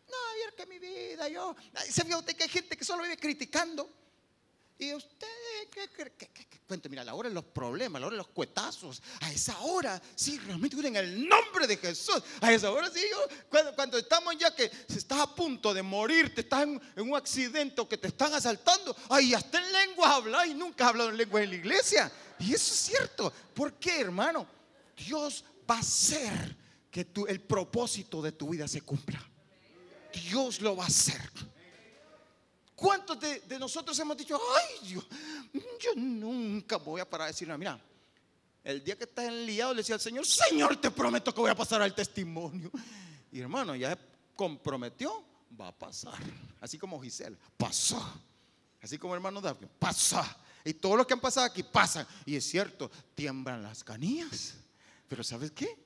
[0.07, 1.55] no, que mi vida, yo.
[1.89, 3.89] ¿Se usted que hay gente que solo vive criticando?
[4.77, 5.27] Y usted,
[5.71, 6.89] ¿qué, qué, cuente?
[6.89, 10.37] Mira, la hora de los problemas, la hora de los cuetazos, a esa hora, sí,
[10.39, 12.21] realmente en el nombre de Jesús.
[12.41, 13.01] A esa hora, sí,
[13.49, 17.15] cuando, cuando, estamos ya que se estás a punto de morir, te estás en, un
[17.15, 21.09] accidente o que te están asaltando, ay, hasta en lenguas habla y nunca has hablado
[21.09, 22.11] en lenguas en la iglesia.
[22.39, 23.31] Y eso es cierto.
[23.53, 24.45] ¿Por qué, hermano?
[24.97, 26.57] Dios va a hacer
[26.91, 29.25] que el propósito de tu vida se cumpla.
[30.21, 31.21] Dios lo va a hacer.
[32.75, 35.05] ¿Cuántos de, nosotros hemos dicho, ay Dios,
[35.79, 37.79] yo nunca voy a parar de decirle, mira,
[38.63, 41.55] el día que estás enliado le decía al Señor, Señor, te prometo que voy a
[41.55, 42.69] pasar al testimonio.
[43.31, 43.97] Y hermano, ya
[44.35, 45.23] comprometió,
[45.59, 46.19] va a pasar.
[46.59, 48.03] Así como Giselle, pasó.
[48.81, 50.37] Así como hermano David, pasa.
[50.63, 52.05] Y todos los que han pasado aquí pasan.
[52.25, 54.55] Y es cierto, tiemblan las canillas.
[55.07, 55.84] Pero ¿sabes qué?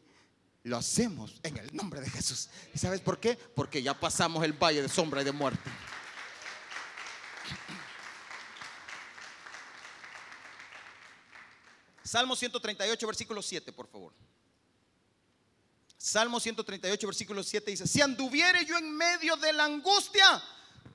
[0.63, 2.49] Lo hacemos en el nombre de Jesús.
[2.73, 3.35] ¿Y sabes por qué?
[3.35, 5.69] Porque ya pasamos el valle de sombra y de muerte.
[12.03, 14.13] Salmo 138, versículo 7, por favor.
[15.95, 20.41] Salmo 138, versículo 7 dice, si anduviere yo en medio de la angustia,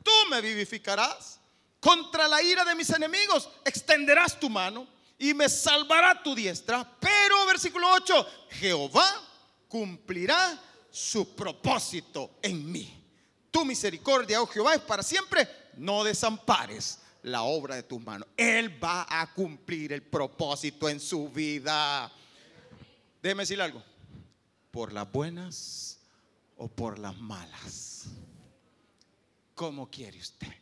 [0.03, 1.40] tú me vivificarás.
[1.79, 6.90] Contra la ira de mis enemigos, extenderás tu mano y me salvará tu diestra.
[6.98, 9.34] Pero, versículo 8, Jehová
[9.68, 13.03] cumplirá su propósito en mí.
[13.50, 15.48] Tu misericordia, oh Jehová, es para siempre.
[15.77, 18.29] No desampares la obra de tus manos.
[18.37, 22.12] Él va a cumplir el propósito en su vida.
[23.22, 23.83] Déjeme decirle algo.
[24.70, 25.98] Por las buenas
[26.57, 28.07] o por las malas.
[29.55, 30.53] ¿Cómo quiere usted?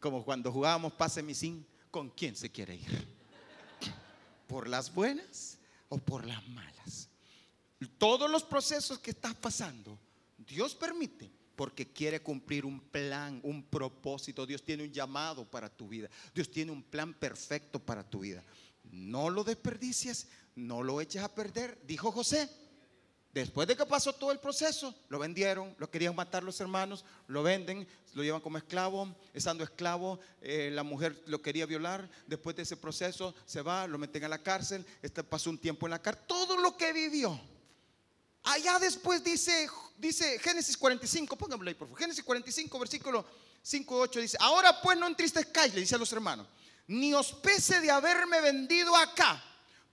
[0.00, 3.08] Como cuando jugábamos pase mi sin, ¿con quién se quiere ir?
[4.46, 7.07] ¿Por las buenas o por las malas?
[7.98, 9.98] Todos los procesos que estás pasando,
[10.36, 14.46] Dios permite porque quiere cumplir un plan, un propósito.
[14.46, 16.08] Dios tiene un llamado para tu vida.
[16.32, 18.44] Dios tiene un plan perfecto para tu vida.
[18.84, 22.48] No lo desperdicies, no lo eches a perder, dijo José.
[23.34, 27.42] Después de que pasó todo el proceso, lo vendieron, lo querían matar los hermanos, lo
[27.42, 32.62] venden, lo llevan como esclavo, estando esclavo, eh, la mujer lo quería violar, después de
[32.62, 36.02] ese proceso se va, lo meten a la cárcel, este pasó un tiempo en la
[36.02, 37.38] cárcel, todo lo que vivió.
[38.44, 43.26] Allá después dice, dice Génesis 45, pónganlo ahí por favor, Génesis 45, versículo
[43.62, 46.46] 5, 8, dice, ahora pues no entristezcáis, le dice a los hermanos,
[46.86, 49.44] ni os pese de haberme vendido acá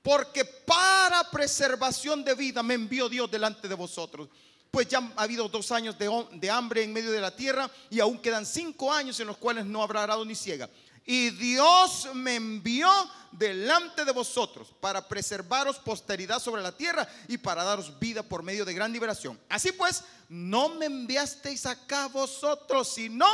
[0.06, 4.30] porque para preservación de vida me envió Dios delante de vosotros.
[4.70, 8.20] Pues ya ha habido dos años de, hambre en medio de la tierra y aún
[8.20, 10.70] quedan cinco años en los cuales no habrá arado ni ciega.
[11.06, 12.90] Y Dios me envió
[13.32, 18.66] delante de vosotros para preservaros posteridad sobre la tierra y para daros vida por medio
[18.66, 19.40] de gran liberación.
[19.48, 23.28] Así pues, no me enviasteis acá vosotros, sino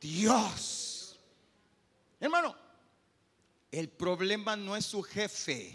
[0.00, 1.16] Dios.
[2.18, 2.56] Hermano,
[3.70, 5.72] el problema no es su jefe.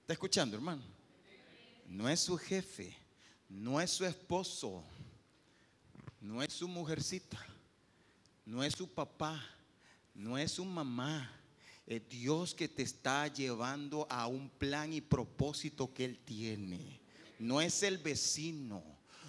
[0.00, 0.82] ¿Está escuchando, hermano?
[1.86, 2.94] No es su jefe,
[3.48, 4.84] no es su esposo,
[6.20, 7.38] no es su mujercita,
[8.48, 9.44] no es su papá,
[10.14, 11.34] no es su mamá.
[11.86, 17.00] Es Dios que te está llevando a un plan y propósito que Él tiene.
[17.38, 18.82] No es el vecino,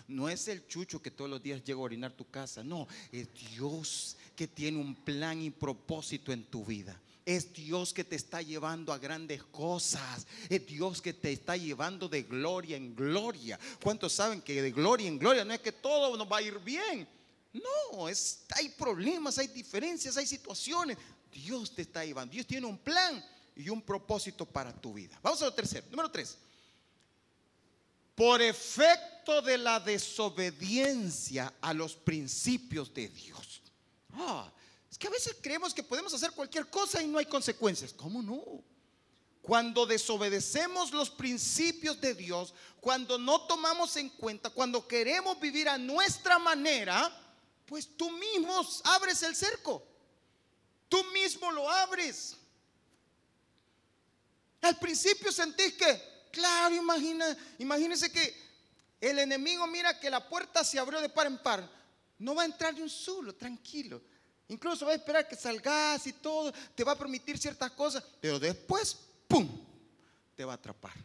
[0.07, 2.63] no es el chucho que todos los días llega a orinar tu casa.
[2.63, 6.99] No, es Dios que tiene un plan y propósito en tu vida.
[7.25, 10.27] Es Dios que te está llevando a grandes cosas.
[10.49, 13.59] Es Dios que te está llevando de gloria en gloria.
[13.83, 16.57] ¿Cuántos saben que de gloria en gloria no es que todo nos va a ir
[16.59, 17.18] bien?
[17.53, 20.97] No, hay problemas, hay diferencias, hay situaciones.
[21.31, 22.33] Dios te está llevando.
[22.33, 23.23] Dios tiene un plan
[23.55, 25.17] y un propósito para tu vida.
[25.21, 25.85] Vamos a lo tercero.
[25.89, 26.37] Número tres.
[28.15, 33.61] Por efecto de la desobediencia a los principios de Dios.
[34.13, 34.51] Ah,
[34.91, 37.93] es que a veces creemos que podemos hacer cualquier cosa y no hay consecuencias.
[37.93, 38.43] ¿Cómo no?
[39.41, 45.77] Cuando desobedecemos los principios de Dios, cuando no tomamos en cuenta, cuando queremos vivir a
[45.77, 47.11] nuestra manera,
[47.69, 49.85] pues tú mismo abres el cerco.
[50.89, 52.35] Tú mismo lo abres.
[54.61, 58.35] Al principio sentís que, claro, imagina, imagínese que
[58.99, 61.69] el enemigo mira que la puerta se abrió de par en par.
[62.17, 64.01] No va a entrar ni un solo, tranquilo.
[64.47, 68.39] Incluso va a esperar que salgas y todo, te va a permitir ciertas cosas, pero
[68.39, 69.47] después, ¡pum!,
[70.35, 70.95] te va a atrapar.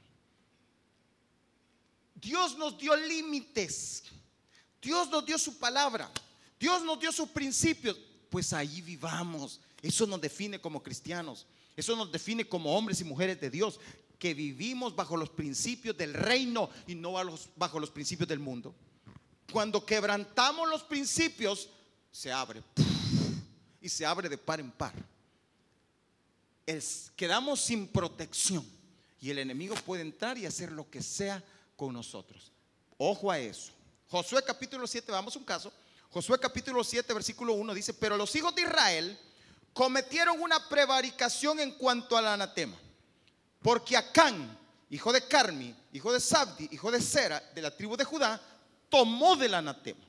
[2.15, 4.05] Dios nos dio límites,
[4.81, 6.11] Dios nos dio su palabra,
[6.59, 7.97] Dios nos dio sus principios,
[8.31, 9.61] pues ahí vivamos.
[9.83, 13.79] Eso nos define como cristianos, eso nos define como hombres y mujeres de Dios,
[14.19, 17.15] que vivimos bajo los principios del reino y no
[17.57, 18.75] bajo los principios del mundo.
[19.53, 21.69] Cuando quebrantamos los principios,
[22.11, 22.63] se abre
[23.81, 24.95] y se abre de par en par.
[27.17, 28.65] quedamos sin protección
[29.21, 31.43] y el enemigo puede entrar y hacer lo que sea
[31.77, 32.53] con nosotros.
[32.97, 33.73] Ojo a eso.
[34.09, 35.73] Josué capítulo 7, vamos a un caso.
[36.15, 39.19] Josué capítulo 7, versículo 1 dice, pero los hijos de Israel
[39.73, 42.77] cometieron una prevaricación en cuanto al anatema.
[43.61, 44.57] Porque Acán,
[44.91, 48.41] hijo de Carmi, hijo de Sabdi, hijo de Sera, de la tribu de Judá,
[48.89, 50.05] tomó del anatema.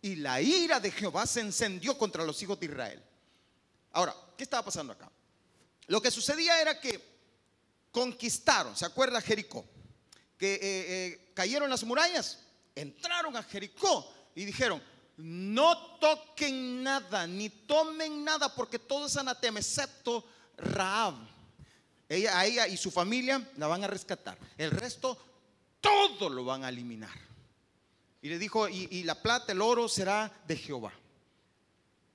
[0.00, 3.02] Y la ira de Jehová se encendió contra los hijos de Israel.
[3.90, 5.10] Ahora, ¿qué estaba pasando acá?
[5.88, 7.04] Lo que sucedía era que
[7.90, 9.64] conquistaron, ¿se acuerda Jericó?
[10.38, 12.38] Que eh, eh, cayeron las murallas,
[12.76, 14.80] entraron a Jericó y dijeron,
[15.22, 20.24] no toquen nada, ni tomen nada, porque todo es anatema, excepto
[20.56, 21.14] Raab.
[22.08, 24.36] Ella, a ella y su familia la van a rescatar.
[24.58, 25.16] El resto,
[25.80, 27.16] todo lo van a eliminar.
[28.22, 30.92] Y le dijo, y la plata, el oro será de Jehová.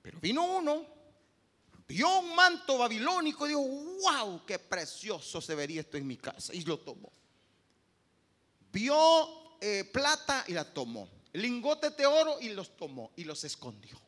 [0.02, 0.96] Pero vino uno
[1.88, 6.54] vio un manto babilónico y dijo, wow, qué precioso se vería esto en mi casa.
[6.54, 7.12] Y lo tomó.
[8.72, 11.08] Vio eh, plata y la tomó.
[11.36, 14.00] Lingotes de oro y los tomó y los escondió.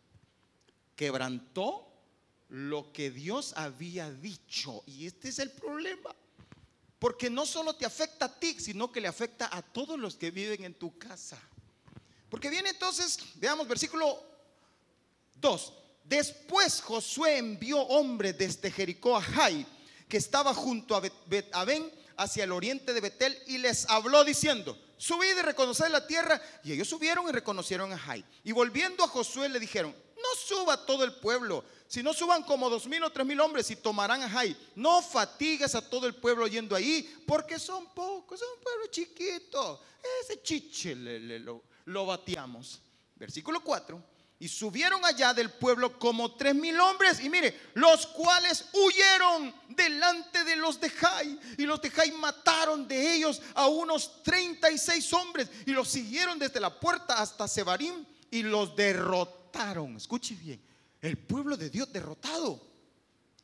[0.96, 1.86] Quebrantó
[2.48, 4.82] lo que Dios había dicho.
[4.86, 6.16] Y este es el problema.
[6.98, 10.30] Porque no solo te afecta a ti, sino que le afecta a todos los que
[10.30, 11.38] viven en tu casa.
[12.30, 14.22] Porque viene entonces, veamos versículo
[15.34, 15.72] 2.
[16.04, 19.66] Después Josué envió hombres desde Jericó a Jai,
[20.08, 25.38] que estaba junto a Ben hacia el oriente de Betel, y les habló diciendo, subid
[25.38, 26.40] y reconoced la tierra.
[26.62, 28.24] Y ellos subieron y reconocieron a Jai.
[28.44, 32.68] Y volviendo a Josué le dijeron, no suba todo el pueblo, si no suban como
[32.68, 34.54] dos mil o tres mil hombres y tomarán a Jai.
[34.74, 39.80] No fatigues a todo el pueblo yendo ahí, porque son pocos, son un pueblo chiquito.
[40.22, 42.80] Ese chiche lo, lo bateamos.
[43.16, 44.17] Versículo 4.
[44.40, 47.20] Y subieron allá del pueblo como tres mil hombres.
[47.20, 51.38] Y mire, los cuales huyeron delante de los de Jai.
[51.58, 55.50] Y los de Jai mataron de ellos a unos 36 hombres.
[55.66, 58.04] Y los siguieron desde la puerta hasta Sebarim.
[58.30, 59.96] Y los derrotaron.
[59.96, 60.62] Escuche bien.
[61.00, 62.60] El pueblo de Dios derrotado.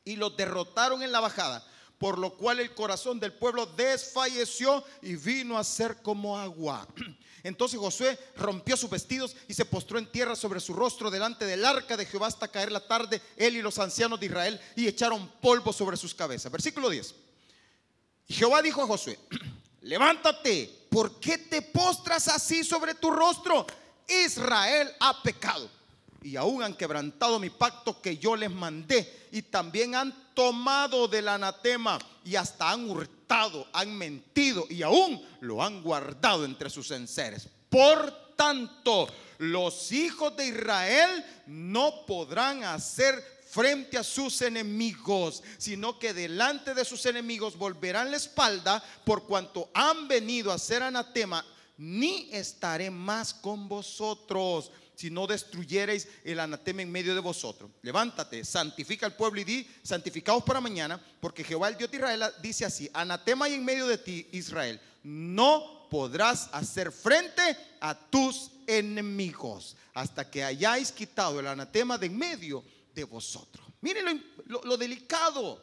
[0.04, 1.66] Y los derrotaron en la bajada.
[2.04, 6.86] Por lo cual el corazón del pueblo desfalleció y vino a ser como agua.
[7.42, 11.64] Entonces Josué rompió sus vestidos y se postró en tierra sobre su rostro delante del
[11.64, 15.32] arca de Jehová hasta caer la tarde, él y los ancianos de Israel, y echaron
[15.40, 16.52] polvo sobre sus cabezas.
[16.52, 17.14] Versículo 10.
[18.28, 19.18] Y Jehová dijo a Josué,
[19.80, 23.66] levántate, ¿por qué te postras así sobre tu rostro?
[24.06, 25.70] Israel ha pecado
[26.24, 31.28] y aún han quebrantado mi pacto que yo les mandé y también han tomado del
[31.28, 37.46] anatema y hasta han hurtado, han mentido y aún lo han guardado entre sus enseres.
[37.68, 39.06] Por tanto,
[39.36, 46.86] los hijos de Israel no podrán hacer frente a sus enemigos, sino que delante de
[46.86, 51.44] sus enemigos volverán la espalda por cuanto han venido a ser anatema,
[51.76, 57.70] ni estaré más con vosotros si no destruyereis el anatema en medio de vosotros.
[57.82, 62.22] Levántate, santifica al pueblo y di, santificaos para mañana, porque Jehová el Dios de Israel
[62.40, 68.50] dice así, anatema hay en medio de ti, Israel, no podrás hacer frente a tus
[68.66, 73.66] enemigos hasta que hayáis quitado el anatema de en medio de vosotros.
[73.80, 75.62] Miren lo delicado.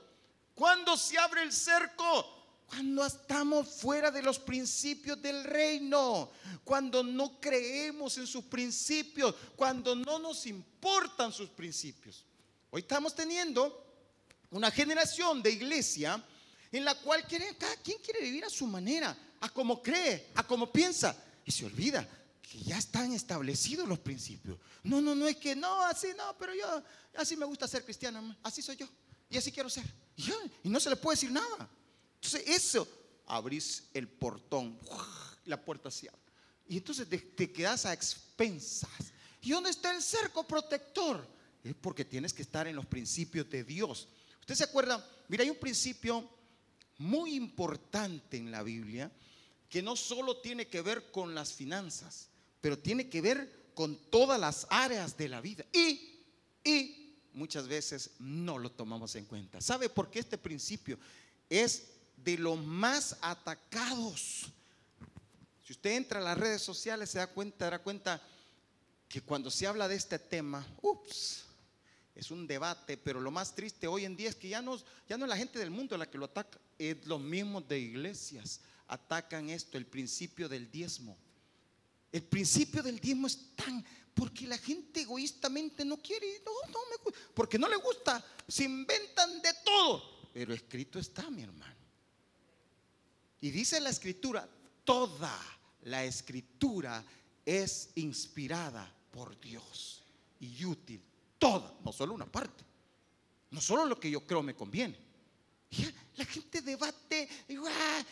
[0.54, 2.41] Cuando se abre el cerco,
[2.72, 6.32] cuando estamos fuera de los principios del reino,
[6.64, 12.24] cuando no creemos en sus principios, cuando no nos importan sus principios.
[12.70, 14.08] Hoy estamos teniendo
[14.52, 16.24] una generación de iglesia
[16.72, 17.26] en la cual
[17.60, 21.66] cada quien quiere vivir a su manera, a como cree, a como piensa, y se
[21.66, 22.08] olvida
[22.42, 24.58] que ya están establecidos los principios.
[24.84, 26.82] No, no, no es que no, así no, pero yo,
[27.18, 28.88] así me gusta ser cristiano, así soy yo,
[29.30, 29.84] y así quiero ser.
[30.64, 31.70] y no se le puede decir nada.
[32.24, 32.88] Entonces eso,
[33.26, 34.78] abrís el portón,
[35.46, 36.22] la puerta se abre.
[36.68, 39.12] Y entonces te, quedas a expensas.
[39.42, 41.28] ¿Y dónde está el cerco protector?
[41.64, 44.08] Es porque tienes que estar en los principios de Dios.
[44.40, 45.06] ¿Usted se acuerda?
[45.28, 46.30] Mira, hay un principio
[47.00, 49.12] muy importante en la Biblia
[49.68, 52.30] que no solo tiene que ver con las finanzas,
[52.62, 55.66] pero tiene que ver con todas las áreas de la vida.
[55.74, 56.20] Y,
[56.64, 59.60] y muchas veces no lo tomamos en cuenta.
[59.60, 61.00] ¿Sabe por qué este principio
[61.50, 61.92] es
[62.24, 64.52] de los más atacados.
[65.64, 68.22] Si usted entra a las redes sociales se da cuenta, dará cuenta
[69.08, 71.46] que cuando se habla de este tema, ups,
[72.16, 75.18] es un debate, pero lo más triste hoy en día es que ya no, ya
[75.18, 78.62] no es la gente del mundo la que lo ataca, es los mismos de iglesias
[78.88, 81.18] atacan esto, el principio del diezmo.
[82.12, 87.14] El principio del diezmo es tan, porque la gente egoístamente no quiere, no, no me,
[87.34, 91.81] porque no le gusta, se inventan de todo, pero escrito está, mi hermano.
[93.42, 94.48] Y dice la escritura,
[94.84, 95.38] toda
[95.82, 97.04] la escritura
[97.46, 100.04] es inspirada por Dios
[100.40, 101.02] y útil.
[101.38, 102.64] Toda, no solo una parte.
[103.50, 104.98] No solo lo que yo creo me conviene.
[106.18, 107.28] La gente debate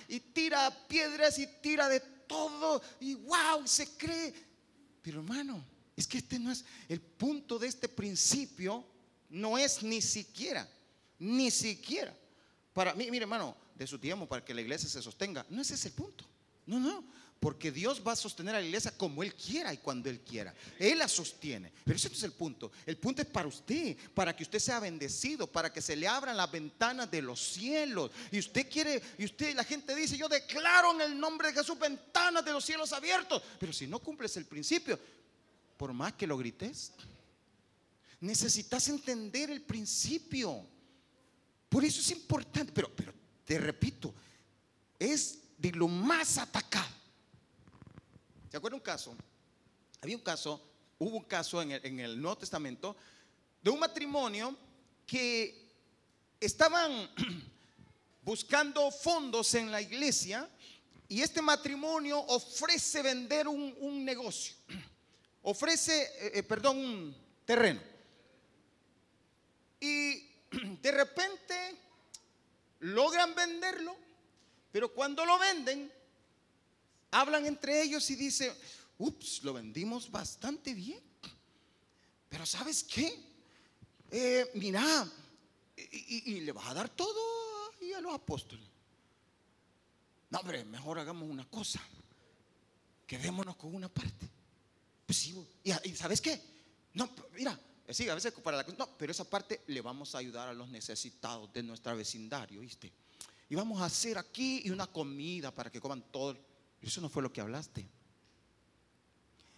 [0.08, 4.34] y, tira piedras y tira de todo y wow, se cree.
[5.02, 5.64] Pero hermano,
[5.96, 8.86] es que este no es el punto de este principio,
[9.30, 10.68] no es ni siquiera,
[11.20, 12.16] ni siquiera.
[12.74, 15.46] Para mí, mire hermano, de su tiempo para que la iglesia se sostenga.
[15.50, 16.26] No ese es el punto.
[16.66, 17.04] No, no.
[17.40, 20.54] Porque Dios va a sostener a la iglesia como Él quiera y cuando Él quiera.
[20.78, 21.72] Él la sostiene.
[21.86, 22.70] Pero ese no es el punto.
[22.86, 26.36] El punto es para usted, para que usted sea bendecido, para que se le abran
[26.36, 28.12] las ventanas de los cielos.
[28.30, 31.80] Y usted quiere, y usted, la gente dice, yo declaro en el nombre de Jesús
[31.80, 33.42] ventanas de los cielos abiertos.
[33.58, 35.00] Pero si no cumples el principio,
[35.78, 36.92] por más que lo grites,
[38.20, 40.68] necesitas entender el principio.
[41.70, 42.74] Por eso es importante.
[42.74, 43.19] Pero, pero
[43.50, 44.14] te repito,
[45.00, 46.94] es de lo más atacado.
[48.48, 49.16] ¿Se acuerda un caso?
[50.02, 50.62] Había un caso,
[51.00, 52.96] hubo un caso en el, Nuevo Testamento
[53.64, 54.56] de un matrimonio
[55.08, 55.68] que
[56.40, 57.10] estaban
[58.22, 60.48] buscando fondos en la iglesia
[61.08, 64.54] y este matrimonio ofrece vender un, negocio,
[65.42, 67.82] ofrece, eh, eh, perdón, un terreno.
[69.80, 70.20] Y
[70.84, 71.89] de repente
[72.80, 73.96] logran venderlo,
[74.72, 75.92] pero cuando lo venden,
[77.12, 78.54] hablan entre ellos y dicen,
[78.98, 81.02] ups, lo vendimos bastante bien.
[82.30, 83.20] Pero ¿sabes qué?
[84.12, 85.08] Eh, mira,
[85.76, 87.20] y, le vas a dar todo
[87.82, 88.66] y a los apóstoles.
[90.30, 91.82] No, hombre, mejor hagamos una cosa.
[93.08, 94.30] Quedémonos con una parte.
[95.06, 96.40] Pues sí, y, ¿sabes qué?
[96.94, 97.60] No, mira,
[97.92, 100.70] sí, a veces para la No, pero esa parte le vamos a ayudar a los
[100.70, 102.92] necesitados de nuestra vecindario, ¿viste?
[103.50, 106.38] Y vamos a hacer aquí y una comida para que coman todo.
[106.82, 107.88] Eso no fue lo que hablaste.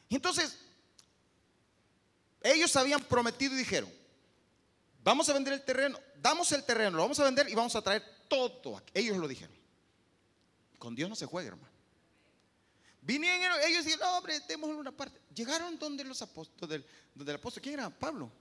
[0.10, 0.58] entonces,
[2.42, 3.92] ellos habían prometido y dijeron,
[5.04, 7.82] vamos a vender el terreno, damos el terreno, lo vamos a vender y vamos a
[7.82, 8.82] traer todo.
[8.94, 9.56] Ellos lo dijeron.
[10.80, 11.71] Con Dios no se juega, hermano.
[13.02, 15.20] Vinieron ellos y dijeron, no, hombre, démosle una parte.
[15.34, 16.84] Llegaron donde los apóstoles,
[17.16, 17.90] donde el apóstol, ¿quién era?
[17.90, 18.32] Pablo.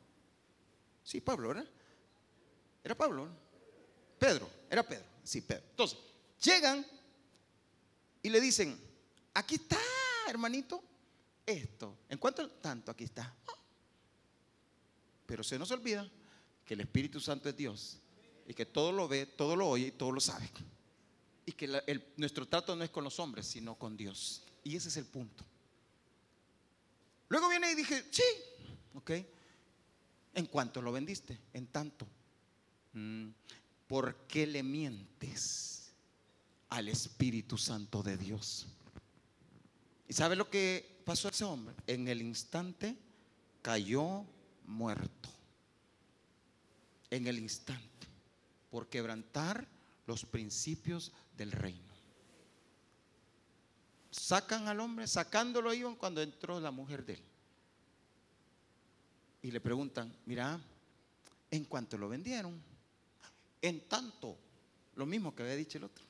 [1.03, 1.67] Sí, Pablo, ¿verdad?
[2.85, 3.29] Era Pablo,
[4.19, 5.65] Pedro, era Pedro, sí, Pedro.
[5.71, 5.99] Entonces,
[6.43, 6.87] llegan
[8.23, 8.79] y le dicen,
[9.35, 9.79] aquí está,
[10.29, 10.83] hermanito,
[11.47, 11.97] esto.
[12.09, 13.35] ¿En cuánto tanto aquí está?
[15.27, 16.09] Pero se nos olvida
[16.65, 17.99] que el Espíritu Santo es Dios
[18.47, 20.51] y que todo lo ve, todo lo oye y todo lo sabe.
[21.47, 21.67] Y que
[22.17, 24.43] nuestro trato no es con los hombres, sino con Dios.
[24.65, 25.45] Y ese es el punto.
[27.29, 28.23] Luego viene y dije, sí,
[28.95, 29.11] ok.
[30.35, 31.39] ¿En cuánto lo vendiste?
[31.53, 32.07] En tanto.
[32.93, 33.29] Mm,
[33.87, 35.93] ¿Por qué le mientes
[36.69, 38.67] al Espíritu Santo de Dios?
[40.09, 41.75] ¿Y sabe lo que pasó a ese hombre?
[41.87, 42.97] En el instante
[43.63, 44.25] cayó
[44.67, 45.29] muerto.
[47.11, 47.87] En el instante.
[48.71, 49.67] Por quebrantar
[50.07, 51.90] los principios del reino.
[54.11, 57.23] Sacan al hombre, sacándolo iban cuando entró la mujer de él.
[59.43, 60.61] Y le preguntan, mira,
[61.51, 62.61] ¿en cuánto lo vendieron?
[63.63, 64.37] En tanto,
[64.97, 66.05] lo mismo que había dicho el otro.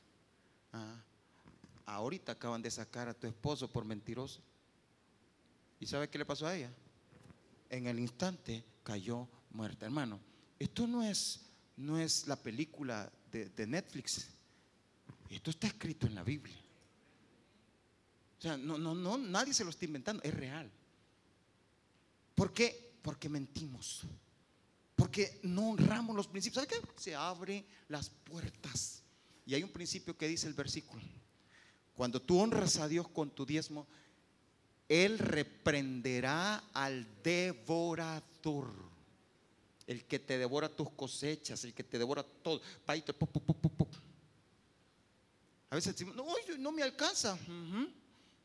[0.72, 0.96] Ah,
[1.86, 4.40] ahorita acaban de sacar a tu esposo por mentiroso.
[5.78, 6.70] ¿Y sabe qué le pasó a ella?
[7.68, 9.86] En el instante cayó muerta.
[9.86, 10.20] Hermano,
[10.59, 11.40] esto no es,
[11.76, 14.28] no es la película de Netflix.
[15.28, 16.57] Esto está escrito en la Biblia.
[18.41, 20.70] O sea, no, no, no, nadie se lo está inventando, es real.
[22.34, 22.95] ¿Por qué?
[23.03, 24.01] Porque mentimos.
[24.97, 26.64] Porque no honramos los principios.
[26.64, 26.88] ¿Sabe qué?
[26.97, 29.03] Se abren las puertas.
[29.45, 31.03] Y hay un principio que dice el versículo.
[31.95, 33.86] Cuando tú honras a Dios con tu diezmo,
[34.88, 38.72] Él reprenderá al devorador.
[39.86, 42.62] El que te devora tus cosechas, el que te devora todo.
[45.68, 46.24] A veces decimos, no,
[46.59, 47.38] no me alcanza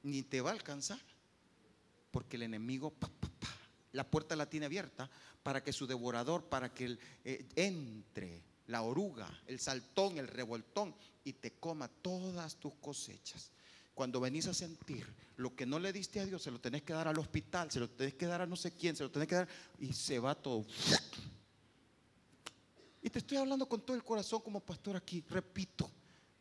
[0.05, 0.99] ni te va a alcanzar.
[2.11, 2.93] Porque el enemigo,
[3.91, 5.09] la puerta la tiene abierta
[5.43, 11.33] para que su devorador, para que eh, entre la oruga, el saltón, el revoltón y
[11.33, 13.51] te coma todas tus cosechas.
[13.93, 15.05] Cuando venís a sentir
[15.37, 17.79] lo que no le diste a Dios, se lo tenés que dar al hospital, se
[17.79, 19.47] lo tenés que dar a no sé quién, se lo tenés que dar
[19.79, 20.65] y se va todo.
[23.01, 25.89] Y te estoy hablando con todo el corazón como pastor aquí, repito,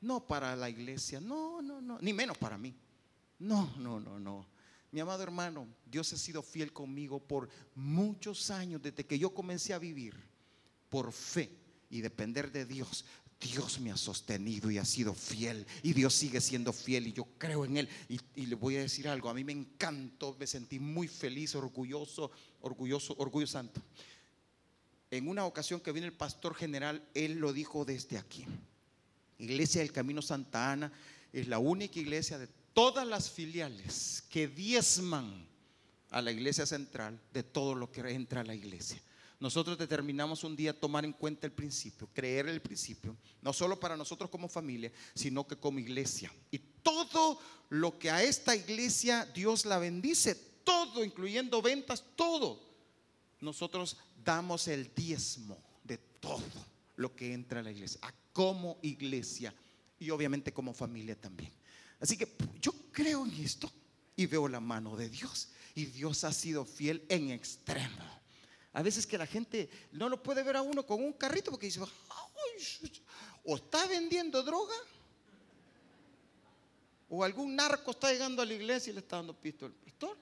[0.01, 2.75] no para la iglesia, no, no, no, ni menos para mí.
[3.39, 4.47] No, no, no, no.
[4.91, 9.75] Mi amado hermano, Dios ha sido fiel conmigo por muchos años, desde que yo comencé
[9.75, 10.15] a vivir
[10.89, 11.51] por fe
[11.91, 13.05] y depender de Dios.
[13.41, 17.25] Dios me ha sostenido y ha sido fiel y Dios sigue siendo fiel y yo
[17.39, 17.89] creo en Él.
[18.09, 22.31] Y, le voy a decir algo, a mí me encantó, me sentí muy feliz, orgulloso,
[22.61, 23.83] orgulloso, orgullo santo.
[25.11, 28.47] En una ocasión que vino el pastor general, él lo dijo desde aquí.
[29.39, 30.93] Iglesia del Camino Santa Ana
[31.33, 35.47] es la única iglesia de todas las filiales que diezman
[36.11, 39.01] a la iglesia central de todo lo que entra a la iglesia.
[39.41, 43.97] Nosotros determinamos un día tomar en cuenta el principio, creer el principio, no solo para
[43.97, 46.33] nosotros como familia, sino que como iglesia.
[46.51, 52.61] Y todo lo que a esta iglesia Dios la bendice, todo, incluyendo ventas, todo,
[53.41, 56.41] nosotros damos el diezmo de todo
[56.97, 58.01] lo que entra a la iglesia,
[58.33, 59.55] como iglesia
[59.99, 61.53] y obviamente como familia también.
[62.05, 62.29] Así que
[62.61, 63.73] yo creo en esto
[64.15, 65.49] y veo la mano de Dios.
[65.75, 68.05] Y Dios ha sido fiel en extremo.
[68.75, 71.65] A veces que la gente no lo puede ver a uno con un carrito porque
[71.65, 71.81] dice,
[73.43, 74.75] o está vendiendo droga,
[77.09, 80.19] o algún narco está llegando a la iglesia y le está dando pisto al pastor.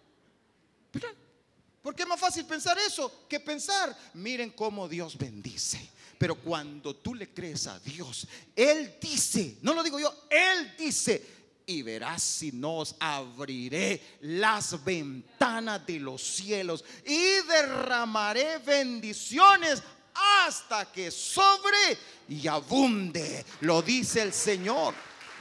[1.82, 5.90] ¿Por qué es más fácil pensar eso que pensar, miren cómo Dios bendice.
[6.16, 11.41] Pero cuando tú le crees a Dios, Él dice, no lo digo yo, Él dice,
[11.72, 19.82] y verás si no os abriré las ventanas de los cielos y derramaré bendiciones
[20.14, 21.98] hasta que sobre
[22.28, 24.94] y abunde, lo dice el Señor.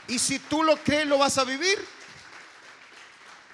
[0.07, 1.77] Y si tú lo crees, lo vas a vivir.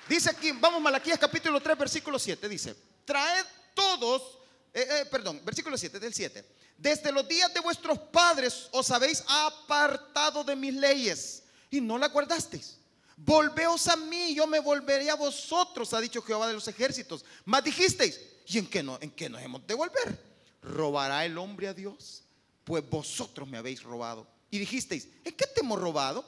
[0.07, 4.39] Dice aquí, vamos Malaquías capítulo 3, versículo 7, dice, traed todos,
[4.73, 6.45] eh, eh, perdón, versículo 7, del 7,
[6.78, 12.07] desde los días de vuestros padres os habéis apartado de mis leyes y no la
[12.09, 12.78] guardasteis.
[13.18, 17.26] Volveos a mí, yo me volveré a vosotros, ha dicho Jehová de los ejércitos.
[17.45, 20.24] Mas dijisteis, ¿y en qué, no, en qué nos hemos de volver?
[20.61, 22.24] ¿Robará el hombre a Dios?
[22.63, 24.28] Pues vosotros me habéis robado.
[24.51, 26.24] Y dijisteis, ¿en qué te hemos robado?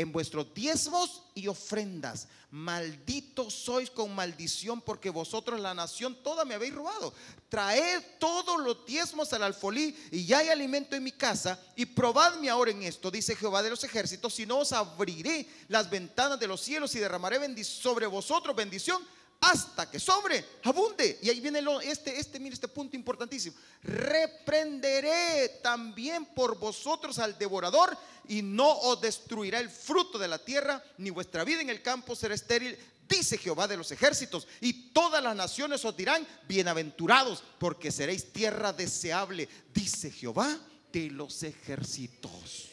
[0.00, 2.26] En vuestros diezmos y ofrendas.
[2.50, 7.12] Malditos sois con maldición porque vosotros la nación toda me habéis robado.
[7.50, 12.48] Traed todos los diezmos al alfolí y ya hay alimento en mi casa y probadme
[12.48, 16.48] ahora en esto, dice Jehová de los ejércitos, si no os abriré las ventanas de
[16.48, 19.02] los cielos y derramaré sobre vosotros bendición
[19.40, 21.18] hasta que sobre, abunde.
[21.22, 23.56] Y ahí viene este, este, mire este punto importantísimo.
[23.82, 27.96] Reprenderé también por vosotros al devorador
[28.28, 32.14] y no os destruirá el fruto de la tierra, ni vuestra vida en el campo
[32.14, 32.78] será estéril,
[33.08, 34.46] dice Jehová de los ejércitos.
[34.60, 40.58] Y todas las naciones os dirán, bienaventurados, porque seréis tierra deseable, dice Jehová
[40.92, 42.68] de los ejércitos.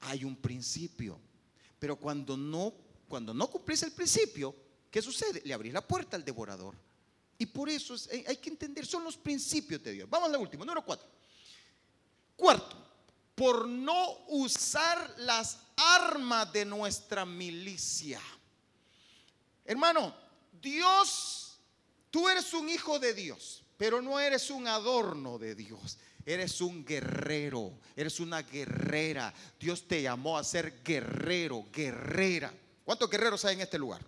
[0.00, 1.18] Hay un principio,
[1.78, 2.74] pero cuando no,
[3.08, 4.54] cuando no cumplís el principio,
[4.90, 5.42] ¿Qué sucede?
[5.44, 6.74] Le abrís la puerta al devorador.
[7.38, 10.10] Y por eso eh, hay que entender, son los principios de Dios.
[10.10, 11.08] Vamos a la última, número cuatro.
[12.36, 12.76] Cuarto,
[13.34, 18.20] por no usar las armas de nuestra milicia.
[19.64, 20.14] Hermano,
[20.60, 21.58] Dios,
[22.10, 25.98] tú eres un hijo de Dios, pero no eres un adorno de Dios.
[26.26, 29.32] Eres un guerrero, eres una guerrera.
[29.58, 32.52] Dios te llamó a ser guerrero, guerrera.
[32.84, 34.02] ¿Cuántos guerreros hay en este lugar?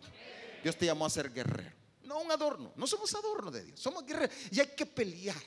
[0.63, 1.73] Dios te llamó a ser guerrero.
[2.05, 2.73] No un adorno.
[2.77, 3.81] No somos adorno de Dios.
[3.81, 4.35] Somos guerreros.
[4.51, 5.43] Y hay que pelear.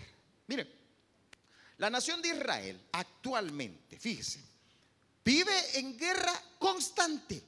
[0.47, 0.71] Miren,
[1.77, 4.41] la nación de Israel actualmente, fíjese,
[5.23, 7.43] vive en guerra constante.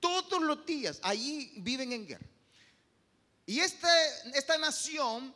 [0.00, 2.26] Todos los días allí viven en guerra.
[3.46, 3.88] Y este,
[4.34, 5.34] esta nación,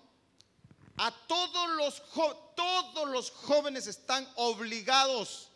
[0.96, 2.02] a todos los,
[2.54, 5.50] todos los jóvenes están obligados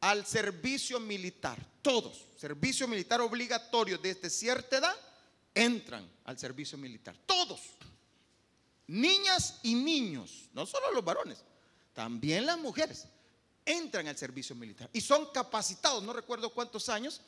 [0.00, 1.58] al servicio militar.
[1.82, 2.26] Todos.
[2.36, 5.05] Servicio militar obligatorio desde cierta edad
[5.56, 7.16] entran al servicio militar.
[7.24, 7.60] Todos.
[8.86, 11.42] Niñas y niños, no solo los varones,
[11.92, 13.08] también las mujeres
[13.64, 17.20] entran al servicio militar y son capacitados, no recuerdo cuántos años,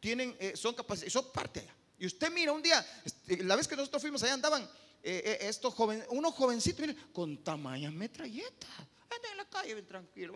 [0.00, 1.74] tienen, eh, son capacitados, son parte allá.
[1.96, 4.62] Y usted mira un día, este, la vez que nosotros fuimos allá andaban
[5.02, 8.66] eh, eh, estos jóvenes, unos jovencitos, con tamaña metralleta.
[9.02, 10.34] Andan en la calle bien tranquilo.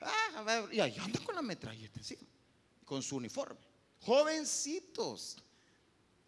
[0.00, 2.22] Ah, y ahí andan con la metralleta encima,
[2.84, 3.60] con su uniforme.
[4.02, 5.38] Jovencitos.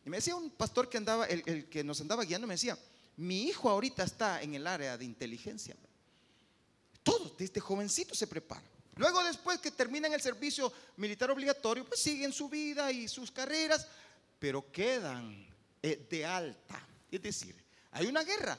[0.09, 2.79] Y me decía un pastor que andaba, el, que nos andaba guiando, me decía,
[3.19, 5.77] mi hijo ahorita está en el área de inteligencia.
[7.03, 8.65] Todos, desde jovencito se preparan.
[8.97, 13.87] Luego después que terminan el servicio militar obligatorio, pues siguen su vida y sus carreras,
[14.39, 15.47] pero quedan
[15.83, 16.83] eh, de alta.
[17.11, 17.55] Es decir,
[17.91, 18.59] hay una guerra.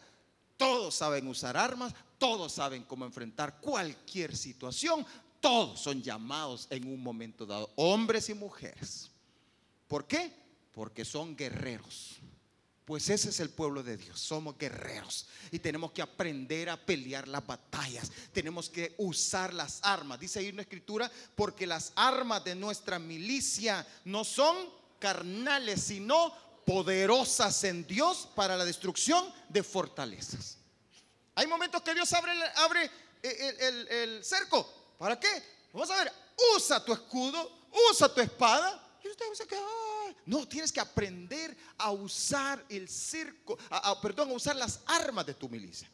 [0.56, 5.04] Todos saben usar armas, todos saben cómo enfrentar cualquier situación,
[5.39, 9.10] todos son llamados en un momento dado, hombres y mujeres.
[9.88, 10.39] ¿Por qué?
[10.72, 12.20] Porque son guerreros.
[12.89, 17.28] Pues ese es el pueblo de Dios, somos guerreros y tenemos que aprender a pelear
[17.28, 20.20] las batallas, tenemos que usar las armas.
[20.20, 24.57] Dice ahí una escritura, porque las armas de nuestra milicia no son
[24.97, 26.34] carnales, sino
[26.65, 30.57] poderosas en Dios para la destrucción de fortalezas.
[31.36, 32.89] Hay momentos que Dios abre,
[33.22, 34.95] el, el cerco.
[34.97, 35.43] ¿Para qué?
[35.74, 36.11] Vamos a ver,
[36.55, 39.56] usa tu escudo, usa tu espada y que,
[40.26, 43.58] no, tienes que aprender a usar el circo,
[44.02, 45.89] perdón, a usar las armas de tu milicia.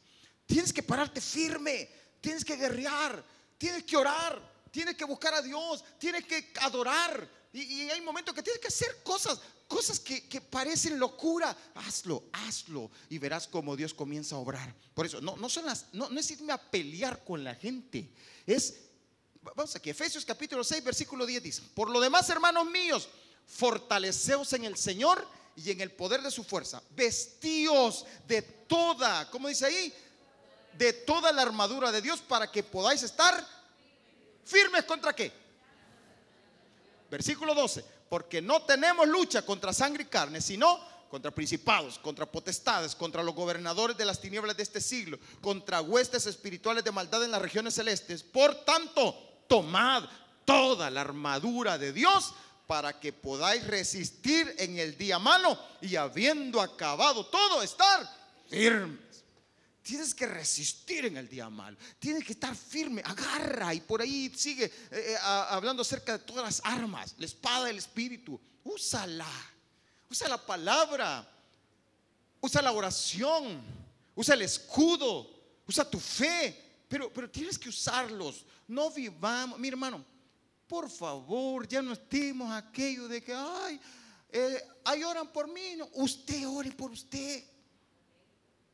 [0.46, 1.90] Tienes que pararte firme,
[2.22, 3.24] tienes que guerrear,
[3.58, 4.42] tienes que orar,
[4.72, 7.30] tienes que buscar a Dios, tienes que adorar.
[7.54, 11.56] Y, hay momentos que tienes que hacer cosas, cosas que, parecen locura.
[11.76, 14.76] Hazlo, hazlo y verás cómo Dios comienza a obrar.
[14.94, 18.10] Por eso, no, no, son las, no, no es irme a pelear con la gente,
[18.46, 18.85] es
[19.54, 23.08] Vamos aquí, Efesios capítulo 6, versículo 10 dice, por lo demás, hermanos míos,
[23.46, 25.26] fortaleceos en el Señor
[25.56, 26.82] y en el poder de su fuerza.
[26.96, 29.94] Vestíos de toda, ¿cómo dice ahí?
[30.74, 33.46] De toda la armadura de Dios para que podáis estar
[34.44, 35.32] firmes contra qué.
[37.12, 40.80] Versículo 12, porque no tenemos lucha contra sangre y carne, sino
[41.10, 46.26] contra principados, contra potestades, contra los gobernadores de las tinieblas de este siglo, contra huestes
[46.26, 48.24] espirituales de maldad en las regiones celestes.
[48.24, 50.04] Por tanto, tomad
[50.46, 52.34] toda la armadura de Dios
[52.68, 58.10] para que podáis resistir en el día malo y habiendo acabado todo, estar
[58.50, 59.06] firmes.
[59.86, 61.78] Tienes que resistir en el día malo.
[62.00, 63.04] Tienes que estar firme.
[63.06, 63.72] Agarra.
[63.72, 67.14] Y por ahí sigue eh, eh, hablando acerca de todas las armas.
[67.20, 68.42] La espada del Espíritu.
[68.64, 69.30] Úsala.
[70.10, 71.32] Usa la palabra.
[72.42, 73.62] Usa la oración.
[74.16, 75.30] Usa el escudo.
[75.68, 76.65] Usa tu fe.
[76.88, 78.46] Pero, pero tienes que usarlos.
[78.68, 79.58] No vivamos.
[79.60, 80.06] Mi hermano,
[80.68, 83.80] por favor, ya no estemos aquello de que, ay,
[84.32, 84.64] eh,
[85.06, 85.76] oran por mí.
[85.78, 87.44] No, usted ore por usted.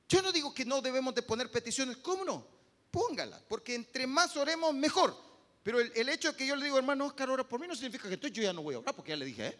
[0.07, 2.45] Yo no digo que no debemos de poner peticiones, ¿cómo no?
[2.91, 5.15] Póngala, porque entre más oremos, mejor.
[5.63, 8.07] Pero el, hecho de que yo le digo, hermano Oscar, ora por mí, no significa
[8.07, 9.57] que entonces yo ya no voy a orar, porque ya le dije.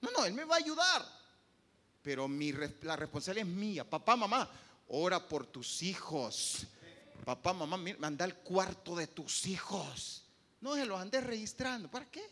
[0.00, 1.04] No, no, él me va a ayudar.
[2.02, 3.88] Pero mi, la responsabilidad es mía.
[3.88, 4.48] Papá, mamá,
[4.88, 6.66] ora por tus hijos.
[7.30, 10.24] Papá, mamá, manda al cuarto de tus hijos.
[10.60, 11.88] No se los andes registrando.
[11.88, 12.28] ¿Para qué?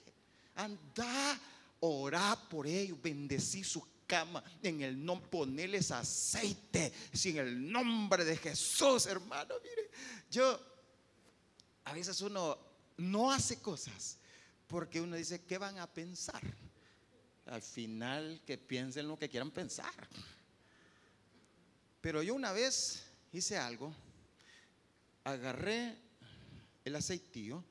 [0.56, 1.38] Anda,
[1.78, 8.36] orá por ellos, bendecí su cama, en el nombre, ponerles aceite, sin el nombre de
[8.36, 9.54] Jesús, hermano.
[9.62, 9.88] Mire,
[10.32, 10.60] yo,
[11.84, 12.58] a veces uno
[12.96, 14.18] no hace cosas
[14.66, 16.42] porque uno dice, ¿qué van a pensar?
[17.46, 19.94] Al final que piensen lo que quieran pensar.
[22.00, 23.94] Pero yo una vez hice algo,
[25.32, 25.96] agarré
[26.84, 27.64] el aceitío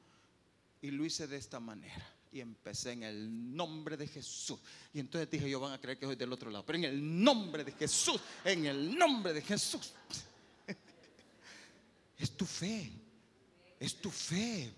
[0.82, 2.14] y lo hice de esta manera.
[2.32, 4.60] Y empecé en el nombre de Jesús.
[4.94, 6.66] Y entonces dije, yo van a creer que soy del otro lado.
[6.66, 9.94] Pero en el nombre de Jesús, en el nombre de Jesús.
[12.18, 12.92] Es tu fe.
[13.80, 14.74] Es tu fe.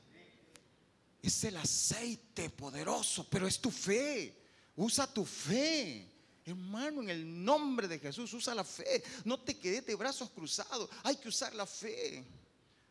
[1.21, 4.35] Es el aceite poderoso, pero es tu fe.
[4.75, 6.05] Usa tu fe.
[6.45, 9.03] Hermano, en el nombre de Jesús, usa la fe.
[9.23, 10.89] No te quedes de brazos cruzados.
[11.03, 12.25] Hay que usar la fe.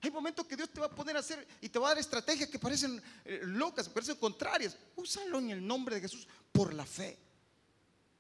[0.01, 1.99] Hay momentos que Dios te va a poner a hacer y te va a dar
[1.99, 4.77] estrategias que parecen eh, locas, parecen contrarias.
[4.95, 7.19] Úsalo en el nombre de Jesús por la fe.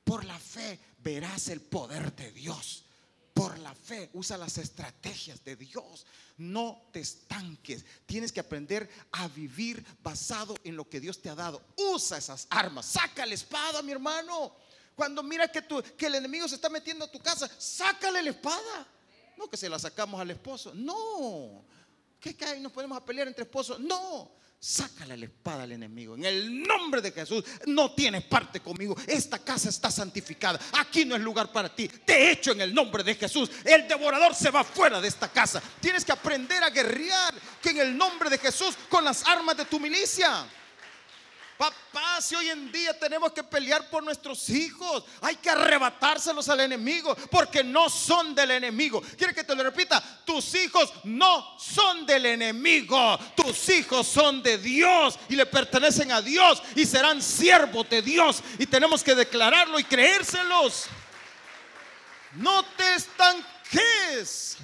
[0.02, 2.84] Por la fe verás el poder de Dios.
[3.32, 6.04] Por la fe usa las estrategias de Dios.
[6.38, 7.84] No te estanques.
[8.06, 11.62] Tienes que aprender a vivir basado en lo que Dios te ha dado.
[11.76, 12.86] Usa esas armas.
[12.86, 14.56] Saca la espada, mi hermano.
[14.96, 15.64] Cuando mira que,
[15.96, 18.88] que el enemigo se está metiendo a tu casa, sácale la espada.
[19.38, 20.72] No que se la sacamos al esposo.
[20.74, 21.64] No.
[22.18, 22.58] ¿Qué cae?
[22.58, 23.78] Nos ponemos a pelear entre esposos.
[23.78, 24.32] No.
[24.60, 26.16] Sácale la espada al enemigo.
[26.16, 28.96] En el nombre de Jesús, no tienes parte conmigo.
[29.06, 30.58] Esta casa está santificada.
[30.72, 31.86] Aquí no es lugar para ti.
[31.86, 33.48] Te echo en el nombre de Jesús.
[33.64, 35.62] El devorador se va fuera de esta casa.
[35.80, 37.32] Tienes que aprender a guerrear
[37.62, 40.48] que en el nombre de Jesús con las armas de tu milicia.
[41.58, 46.60] Papá, si hoy en día tenemos que pelear por nuestros hijos, hay que arrebatárselos al
[46.60, 49.02] enemigo porque no son del enemigo.
[49.16, 50.00] ¿Quiere que te lo repita?
[50.24, 53.18] Tus hijos no son del enemigo.
[53.34, 58.40] Tus hijos son de Dios y le pertenecen a Dios y serán siervos de Dios.
[58.60, 60.84] Y tenemos que declararlo y creérselos.
[62.36, 64.58] No te estanques.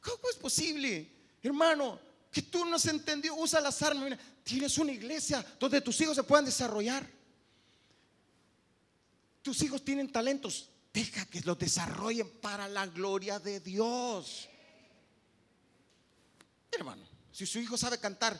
[0.00, 1.08] ¿Cómo es posible,
[1.44, 2.00] hermano,
[2.32, 3.36] que tú no has entendido?
[3.36, 4.02] Usa las armas.
[4.02, 7.08] Mira, Tienes una iglesia donde tus hijos se puedan desarrollar.
[9.42, 10.68] Tus hijos tienen talentos.
[10.92, 14.48] Deja que los desarrollen para la gloria de Dios.
[16.70, 18.38] Hermano, si su hijo sabe cantar,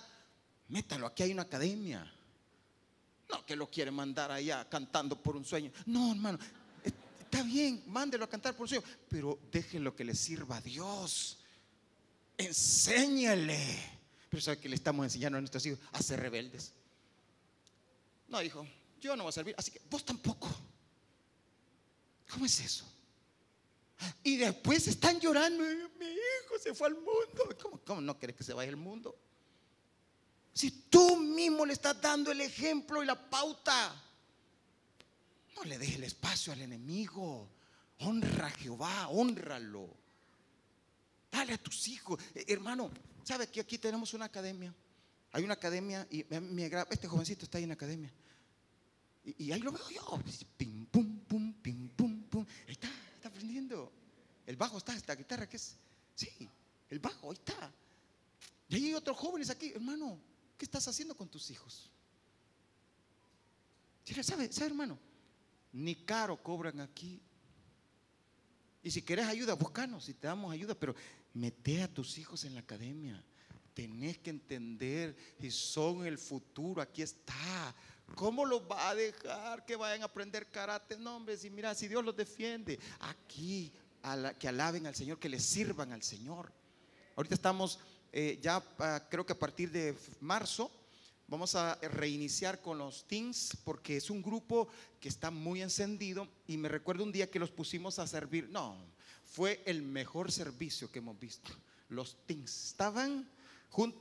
[0.68, 1.06] métalo.
[1.06, 2.10] Aquí hay una academia.
[3.30, 5.72] No que lo quiere mandar allá cantando por un sueño.
[5.86, 6.38] No, hermano.
[6.84, 8.84] Está bien, mándelo a cantar por un sueño.
[9.08, 11.38] Pero déjenlo que le sirva a Dios.
[12.36, 14.01] Enséñale.
[14.32, 16.72] Pero ¿sabe que le estamos enseñando a nuestros hijos a ser rebeldes?
[18.28, 18.66] No, hijo,
[18.98, 20.48] yo no voy a servir, así que vos tampoco.
[22.30, 22.90] ¿Cómo es eso?
[24.24, 25.62] Y después están llorando,
[25.98, 27.56] mi hijo se fue al mundo.
[27.60, 29.14] ¿Cómo, cómo no querés que se vaya al mundo?
[30.54, 34.02] Si tú mismo le estás dando el ejemplo y la pauta,
[35.56, 37.50] no le dejes el espacio al enemigo.
[37.98, 39.94] Honra a Jehová, honralo.
[41.30, 42.18] Dale a tus hijos.
[42.34, 42.90] Eh, hermano,
[43.24, 44.74] ¿Sabe que aquí tenemos una academia?
[45.32, 46.26] Hay una academia y
[46.90, 48.12] este jovencito está ahí en la academia.
[49.24, 50.20] Y, ahí lo veo yo.
[50.56, 52.46] Pim, pum, pum, pim, pum, pum.
[52.66, 53.92] Ahí está, está aprendiendo.
[54.46, 55.76] El bajo está, esta guitarra que es.
[56.14, 56.28] Sí,
[56.90, 57.72] el bajo, ahí está.
[58.68, 60.18] Y hay otros jóvenes aquí, hermano.
[60.58, 61.90] ¿Qué estás haciendo con tus hijos?
[64.04, 64.98] ¿Sabe, sabe hermano?
[65.72, 67.20] Ni caro cobran aquí.
[68.82, 70.94] Y si quieres ayuda, búscanos y te damos ayuda, pero
[71.34, 73.22] mete a tus hijos en la academia.
[73.74, 77.74] Tenés que entender y son el futuro, aquí está.
[78.14, 80.98] ¿Cómo los va a dejar que vayan a aprender karate?
[80.98, 83.72] No, hombre, si mira, si Dios los defiende, aquí
[84.38, 86.52] que alaben al Señor, que le sirvan al Señor.
[87.16, 87.78] Ahorita estamos
[88.12, 90.70] eh, ya, ah, creo que a partir de marzo,
[91.28, 94.68] vamos a reiniciar con los teens porque es un grupo
[95.00, 98.50] que está muy encendido y me recuerdo un día que los pusimos a servir.
[98.50, 98.76] No,
[99.32, 101.50] fue el mejor servicio que hemos visto.
[101.88, 103.28] Los teens estaban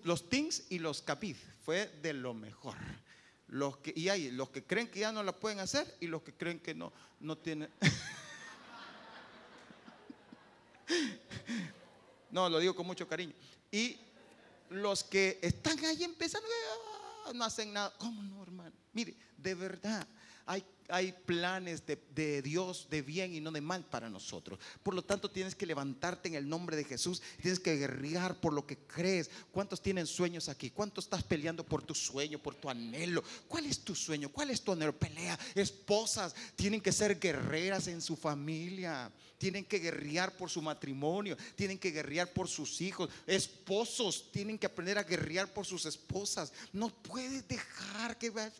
[0.04, 2.76] los teens y los capid, fue de lo mejor.
[3.48, 6.24] Los que, y hay los que creen que ya no la pueden hacer y los
[6.24, 7.70] que creen que no, no tienen.
[12.32, 13.34] no, lo digo con mucho cariño.
[13.72, 13.98] Y
[14.70, 16.48] los que están ahí empezando,
[17.26, 17.94] ah, no hacen nada.
[17.98, 18.76] ¿Cómo no, hermano?
[18.94, 20.06] Mire, de verdad,
[20.46, 24.60] hay, hay planes de, Dios de bien y no de mal para nosotros.
[24.84, 27.22] Por lo tanto, tienes que levantarte en el nombre de Jesús.
[27.42, 29.30] Tienes que guerrear por lo que crees.
[29.52, 30.70] ¿Cuántos tienen sueños aquí?
[30.70, 33.24] ¿Cuántos estás peleando por tu sueño, por tu anhelo?
[33.48, 34.30] ¿Cuál es tu sueño?
[34.30, 34.98] ¿Cuál es tu anhelo?
[34.98, 35.40] Pelea.
[35.56, 39.12] Esposas tienen que ser guerreras en su familia.
[39.38, 41.38] Tienen que guerrear por su matrimonio.
[41.56, 43.10] Tienen que guerrear por sus hijos.
[43.26, 46.52] Esposos tienen que aprender a guerrear por sus esposas.
[46.74, 48.52] No puedes dejar que vaya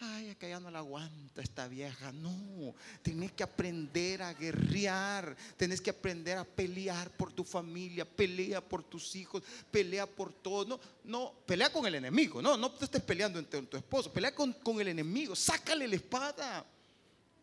[0.00, 2.12] ay, acá ya no la aguanta esta vieja.
[2.12, 8.60] No, tenés que aprender a guerrear, tenés que aprender a pelear por tu familia, pelea
[8.60, 10.64] por tus hijos, pelea por todo.
[10.64, 14.34] No, no, pelea con el enemigo, no, no te estés peleando entre tu esposo, pelea
[14.34, 16.66] con, con el enemigo, sácale la espada.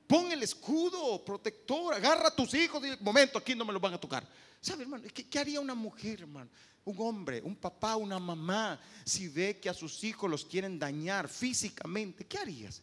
[0.08, 3.94] Pon el escudo protector, agarra a tus hijos y momento, aquí no me los van
[3.94, 4.28] a tocar.
[4.60, 5.04] ¿Sabe, hermano?
[5.14, 6.50] ¿Qué, ¿Qué, haría una mujer, hermano?
[6.86, 11.28] Un hombre, un papá, una mamá, si ve que a sus hijos los quieren dañar
[11.28, 12.82] físicamente, ¿qué harías?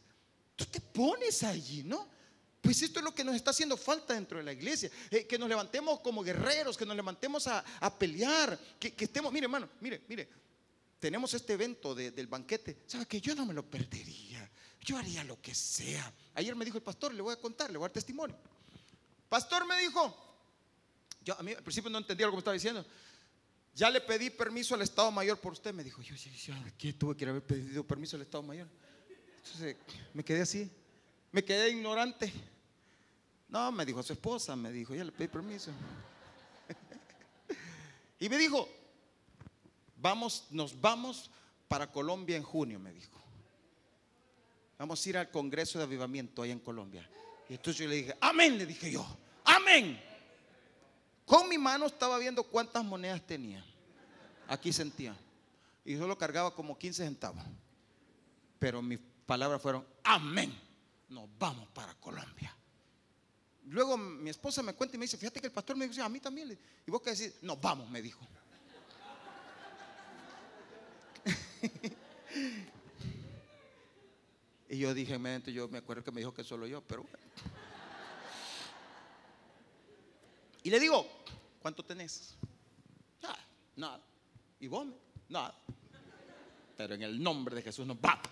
[0.61, 2.07] Tú te pones allí, ¿no?
[2.61, 4.91] Pues esto es lo que nos está haciendo falta dentro de la iglesia.
[5.11, 7.65] Eh, que nos levantemos como guerreros, que nos levantemos a,
[7.99, 10.29] pelear, que, estemos, mire hermano, mire, mire,
[10.99, 12.83] tenemos este evento del banquete.
[12.87, 14.51] ¿Sabe que yo no me lo perdería?
[14.83, 16.13] Yo haría lo que sea.
[16.35, 18.37] Ayer me dijo el pastor, le voy a contar, le voy a dar testimonio.
[19.31, 20.15] Pastor me dijo,
[21.25, 22.85] yo a mí al principio no entendía lo que me estaba diciendo.
[23.75, 25.73] Ya le pedí permiso al Estado Mayor por usted.
[25.73, 26.15] Me dijo, yo,
[26.77, 28.69] ¿qué tuve que haber pedido permiso al Estado Mayor?
[29.45, 29.77] Entonces
[30.13, 30.71] me quedé así,
[31.33, 32.33] me quedé ignorante.
[33.49, 35.73] No, me dijo su esposa, me dijo, ya le pedí permiso.
[38.21, 38.69] y me dijo,
[39.97, 41.31] vamos, nos vamos
[41.67, 43.19] para Colombia en junio, me dijo.
[44.79, 47.09] Vamos a ir al Congreso de Avivamiento ahí en Colombia.
[47.49, 49.05] Y entonces yo le dije, amén, le dije yo,
[49.45, 50.01] amén.
[51.27, 53.65] Con mi mano estaba viendo cuántas monedas tenía.
[54.49, 55.17] Aquí sentía.
[55.85, 57.43] Y solo cargaba como 15 centavos.
[58.59, 59.01] Pero mis
[59.31, 60.53] palabras fueron, amén.
[61.11, 62.53] Nos vamos para Colombia.
[63.67, 66.09] Luego mi esposa me cuenta y me dice, fíjate que el pastor me dice, a
[66.09, 66.59] mí también.
[66.85, 68.27] Y vos que decís, nos vamos, me dijo.
[74.69, 75.17] y yo dije,
[75.53, 77.19] yo me acuerdo que me dijo que solo yo, pero bueno.
[80.65, 81.07] Y le digo,
[81.61, 82.35] ¿cuánto tenés?
[83.23, 84.01] Nada, nada.
[84.59, 84.89] ¿Y vos?
[85.29, 85.57] Nada.
[86.77, 88.27] Pero en el nombre de Jesús nos vamos.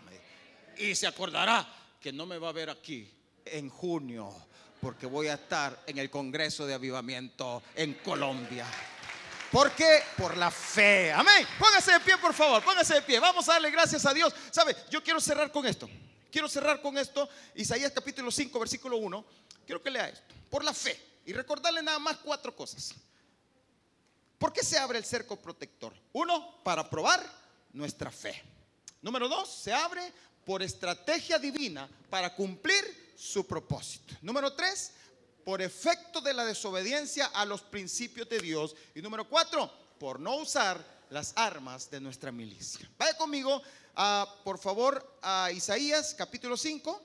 [0.78, 1.66] Y se acordará
[2.00, 3.10] que no me va a ver aquí
[3.44, 4.32] en junio,
[4.80, 8.66] porque voy a estar en el Congreso de Avivamiento en Colombia.
[9.50, 10.02] ¿Por qué?
[10.16, 11.12] Por la fe.
[11.12, 11.46] Amén.
[11.58, 12.62] Póngase de pie, por favor.
[12.62, 13.18] Póngase de pie.
[13.18, 14.32] Vamos a darle gracias a Dios.
[14.50, 14.76] ¿Sabe?
[14.90, 15.88] Yo quiero cerrar con esto.
[16.30, 17.28] Quiero cerrar con esto.
[17.54, 19.24] Isaías capítulo 5, versículo 1.
[19.64, 20.34] Quiero que lea esto.
[20.50, 21.00] Por la fe.
[21.24, 22.94] Y recordarle nada más cuatro cosas.
[24.38, 25.92] ¿Por qué se abre el cerco protector?
[26.12, 27.20] Uno, para probar
[27.72, 28.42] nuestra fe.
[29.00, 30.12] Número dos, se abre
[30.48, 34.14] por estrategia divina para cumplir su propósito.
[34.22, 34.92] Número tres,
[35.44, 38.74] por efecto de la desobediencia a los principios de Dios.
[38.94, 42.90] Y número cuatro, por no usar las armas de nuestra milicia.
[42.96, 43.60] Vaya conmigo,
[44.42, 47.02] por favor, a Isaías capítulo 5,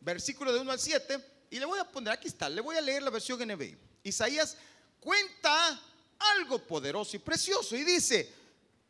[0.00, 2.80] versículo de 1 al 7 y le voy a poner, aquí está, le voy a
[2.80, 3.76] leer la versión NBI.
[4.04, 4.56] Isaías
[4.98, 5.78] cuenta
[6.18, 8.32] algo poderoso y precioso y dice,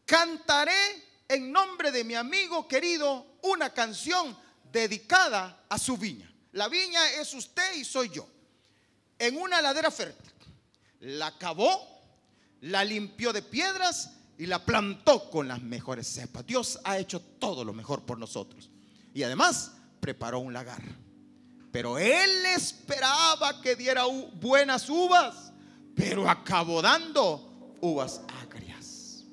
[0.07, 4.37] cantaré en nombre de mi amigo querido una canción
[4.73, 6.31] dedicada a su viña.
[6.53, 8.27] La viña es usted y soy yo.
[9.19, 10.33] En una ladera fértil.
[11.01, 11.87] La cavó,
[12.63, 16.47] la limpió de piedras y la plantó con las mejores cepas.
[16.47, 18.71] Dios ha hecho todo lo mejor por nosotros.
[19.15, 20.83] Y además preparó un lagar.
[21.73, 24.05] Pero él esperaba que diera
[24.41, 25.53] buenas uvas,
[25.95, 29.25] pero acabó dando uvas agrias.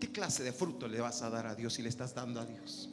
[0.00, 2.46] ¿Qué clase de fruto le vas a dar a Dios si le estás dando a
[2.46, 2.88] Dios?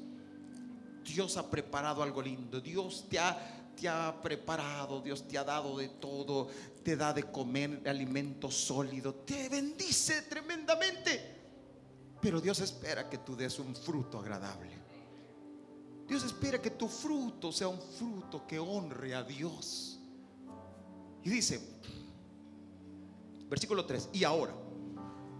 [1.13, 2.61] Dios ha preparado algo lindo.
[2.61, 6.47] Dios te ha, te ha preparado, Dios te ha dado de todo,
[6.83, 11.39] te da de comer alimento sólido, te bendice tremendamente.
[12.21, 14.79] Pero Dios espera que tú des un fruto agradable.
[16.07, 19.99] Dios espera que tu fruto sea un fruto que honre a Dios.
[21.23, 21.59] Y dice,
[23.49, 24.53] versículo 3, y ahora,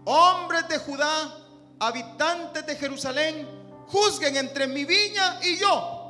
[0.04, 1.38] hombres de Judá,
[1.78, 6.00] habitantes de Jerusalén, juzguen entre mi viña y yo.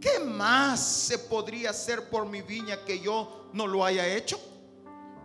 [0.00, 4.38] ¿Qué más se podría hacer por mi viña que yo no lo haya hecho?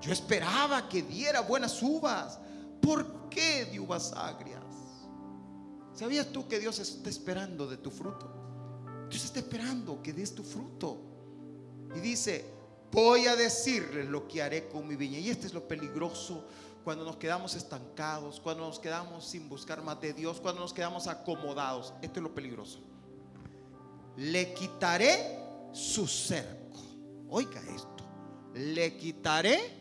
[0.02, 2.40] Yo esperaba que diera buenas uvas.
[2.82, 4.64] ¿Por qué de uvas agrias?
[5.94, 8.32] ¿Sabías tú que Dios está esperando de tu fruto?
[9.10, 10.98] Dios está esperando que des tu fruto.
[11.94, 12.46] Y dice,
[12.92, 15.20] voy a decirles lo que haré con mi viña.
[15.20, 16.48] Y este es lo peligroso
[16.84, 21.08] cuando nos quedamos estancados, cuando nos quedamos sin buscar más de Dios, cuando nos quedamos
[21.08, 21.94] acomodados.
[22.02, 22.80] Esto es lo peligroso.
[24.18, 25.40] Le quitaré
[25.72, 26.80] su cerco.
[27.30, 28.06] Oiga esto.
[28.54, 29.80] Le quitaré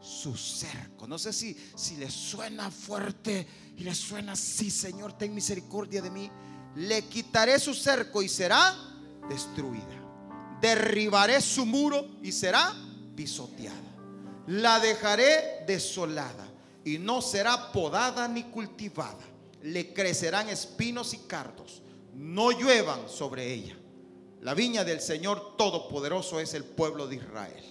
[0.00, 1.06] su cerco.
[1.06, 3.46] No sé si, si le suena fuerte
[3.76, 6.30] y le suena así, Señor, ten misericordia de mí.
[6.76, 8.74] Le quitaré su cerco y será
[9.28, 9.84] destruida.
[10.60, 12.74] Derribaré su muro y será
[13.14, 13.87] pisoteada.
[14.48, 16.48] La dejaré desolada
[16.82, 19.18] y no será podada ni cultivada.
[19.62, 21.82] Le crecerán espinos y cardos.
[22.14, 23.76] No lluevan sobre ella.
[24.40, 27.62] La viña del Señor Todopoderoso es el pueblo de Israel.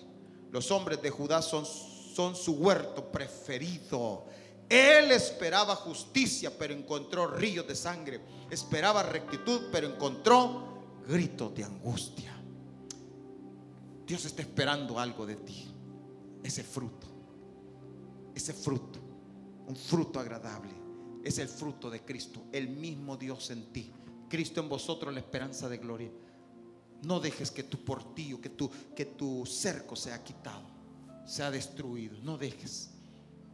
[0.52, 4.26] Los hombres de Judá son su huerto preferido.
[4.70, 8.22] Él esperaba justicia, pero encontró ríos de sangre.
[8.52, 12.40] Esperaba rectitud, pero encontró gritos de angustia.
[14.06, 15.74] Dios está esperando algo de ti.
[16.44, 17.08] Ese fruto.
[18.34, 19.00] Ese fruto.
[19.68, 20.72] Un fruto agradable.
[21.24, 22.46] Es el fruto de Cristo.
[22.52, 23.92] El mismo Dios en ti.
[24.30, 26.12] Cristo en vosotros la esperanza de gloria.
[27.04, 30.78] No dejes que tu portillo, que tu, que tu cerco sea quitado
[31.42, 32.18] ha destruido.
[32.24, 32.90] No dejes.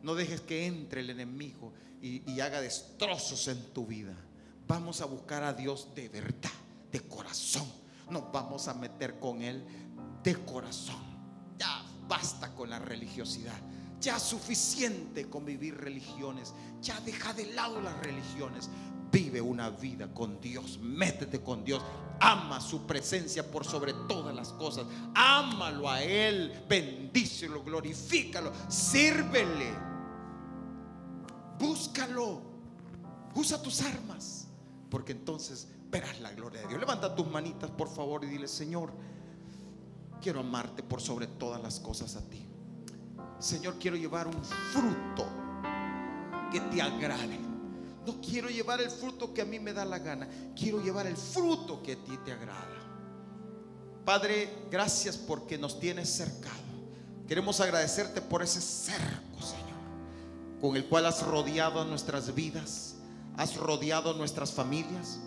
[0.02, 4.16] No dejes que entre el enemigo y, y haga destrozos en tu vida.
[4.68, 6.52] Vamos a buscar a Dios de verdad,
[6.92, 7.68] de corazón.
[8.10, 9.64] Nos vamos a meter con Él
[10.24, 11.13] de corazón.
[12.14, 13.60] Basta con la religiosidad.
[14.00, 16.54] Ya suficiente con vivir religiones.
[16.80, 18.70] Ya deja de lado las religiones.
[19.12, 21.82] Vive una vida con Dios, métete con Dios,
[22.20, 29.72] ama su presencia por sobre todas las cosas, ámalo a Él, bendícelo, glorifícalo, sírvele,
[31.60, 32.42] búscalo,
[33.36, 34.48] usa tus armas,
[34.90, 36.80] porque entonces verás la gloria de Dios.
[36.80, 38.92] Levanta tus manitas, por favor, y dile, Señor,
[40.24, 42.48] quiero amarte por sobre todas las cosas a ti.
[43.40, 45.28] Señor, quiero llevar un fruto
[46.50, 47.38] que te agrade.
[48.06, 50.28] No quiero llevar el fruto que a mí me da la gana.
[50.56, 52.74] Quiero llevar el fruto que a ti te agrada.
[54.06, 56.64] Padre, gracias porque nos tienes cercado.
[57.28, 62.96] Queremos agradecerte por ese cerco, Señor, con el cual has rodeado nuestras vidas,
[63.38, 65.20] has rodeado nuestras familias,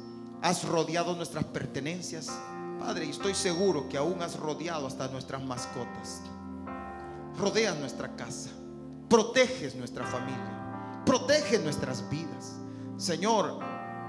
[0.42, 2.28] has rodeado nuestras pertenencias.
[2.78, 6.20] Padre, estoy seguro que aún has rodeado hasta nuestras mascotas.
[7.38, 8.50] Rodea nuestra casa,
[9.08, 12.54] proteges nuestra familia, protege nuestras vidas.
[12.96, 13.58] Señor,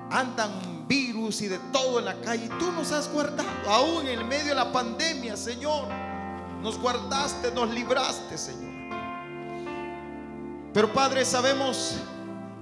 [0.10, 2.50] andan virus y de todo en la calle.
[2.60, 5.88] Tú nos has guardado, aún en medio de la pandemia, Señor.
[6.62, 8.68] Nos guardaste, nos libraste, Señor.
[10.74, 11.96] Pero Padre, sabemos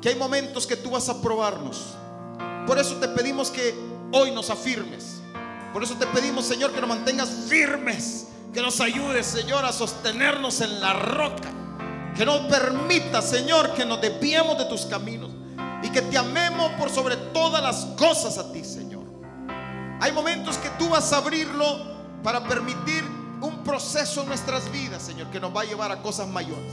[0.01, 1.95] que hay momentos que tú vas a probarnos.
[2.65, 3.75] Por eso te pedimos que
[4.11, 5.14] hoy nos afirmes.
[5.75, 8.27] Por eso te pedimos, Señor, que nos mantengas firmes.
[8.53, 11.51] Que nos ayudes, Señor, a sostenernos en la roca.
[12.15, 15.31] Que no permita, Señor, que nos desviemos de tus caminos
[15.83, 19.03] y que te amemos por sobre todas las cosas a ti, Señor.
[19.99, 21.65] Hay momentos que tú vas a abrirlo
[22.23, 23.03] para permitir
[23.41, 26.71] un proceso en nuestras vidas, Señor, que nos va a llevar a cosas mayores.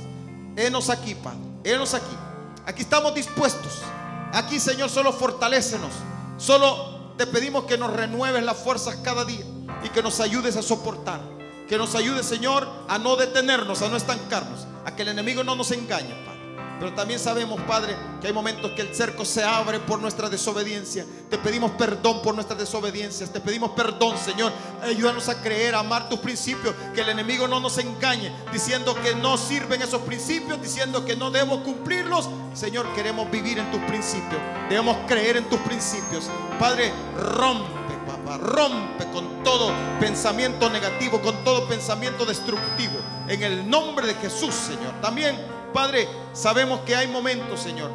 [0.55, 1.41] Enos aquí, Padre.
[1.65, 2.17] Enos aquí.
[2.67, 3.81] Aquí estamos dispuestos.
[4.33, 5.91] Aquí, Señor, solo fortalécenos.
[6.39, 9.45] Solo te pedimos que nos renueves las fuerzas cada día
[9.85, 11.21] y que nos ayudes a soportar.
[11.69, 15.55] Que nos ayudes, Señor, a no detenernos, a no estancarnos, a que el enemigo no
[15.55, 16.32] nos engañe.
[16.83, 21.07] Pero también sabemos, Padre, que hay momentos que el cerco se abre por nuestra desobediencia.
[21.31, 23.31] Te pedimos perdón por nuestras desobediencias.
[23.31, 24.53] Te pedimos perdón, Señor.
[24.83, 26.75] Ayúdanos a creer, a amar tus principios.
[26.93, 31.31] Que el enemigo no nos engañe diciendo que no sirven esos principios, diciendo que no
[31.31, 32.29] debemos cumplirlos.
[32.53, 34.41] Señor, queremos vivir en tus principios.
[34.69, 36.29] Debemos creer en tus principios.
[36.59, 42.99] Padre, rompe, papá, rompe con todo pensamiento negativo, con todo pensamiento destructivo.
[43.29, 45.01] En el nombre de Jesús, Señor.
[45.01, 47.91] También Padre, sabemos que hay momentos, Señor,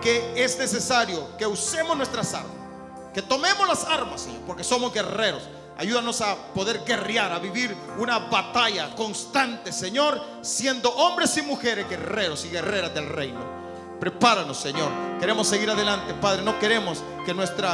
[0.00, 2.52] que es necesario que usemos nuestras armas,
[3.12, 5.42] que tomemos las armas, Señor, porque somos guerreros.
[5.76, 12.44] Ayúdanos a poder guerrear, a vivir una batalla constante, Señor, siendo hombres y mujeres guerreros
[12.44, 13.38] y guerreras del reino.
[14.00, 14.90] Prepáranos, Señor.
[15.20, 16.42] Queremos seguir adelante, Padre.
[16.42, 17.68] No queremos que nuestro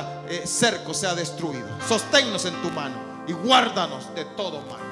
[0.45, 1.69] cerco sea destruido.
[1.89, 2.97] Sosténnos en tu mano
[3.27, 4.84] y guárdanos de todo mal.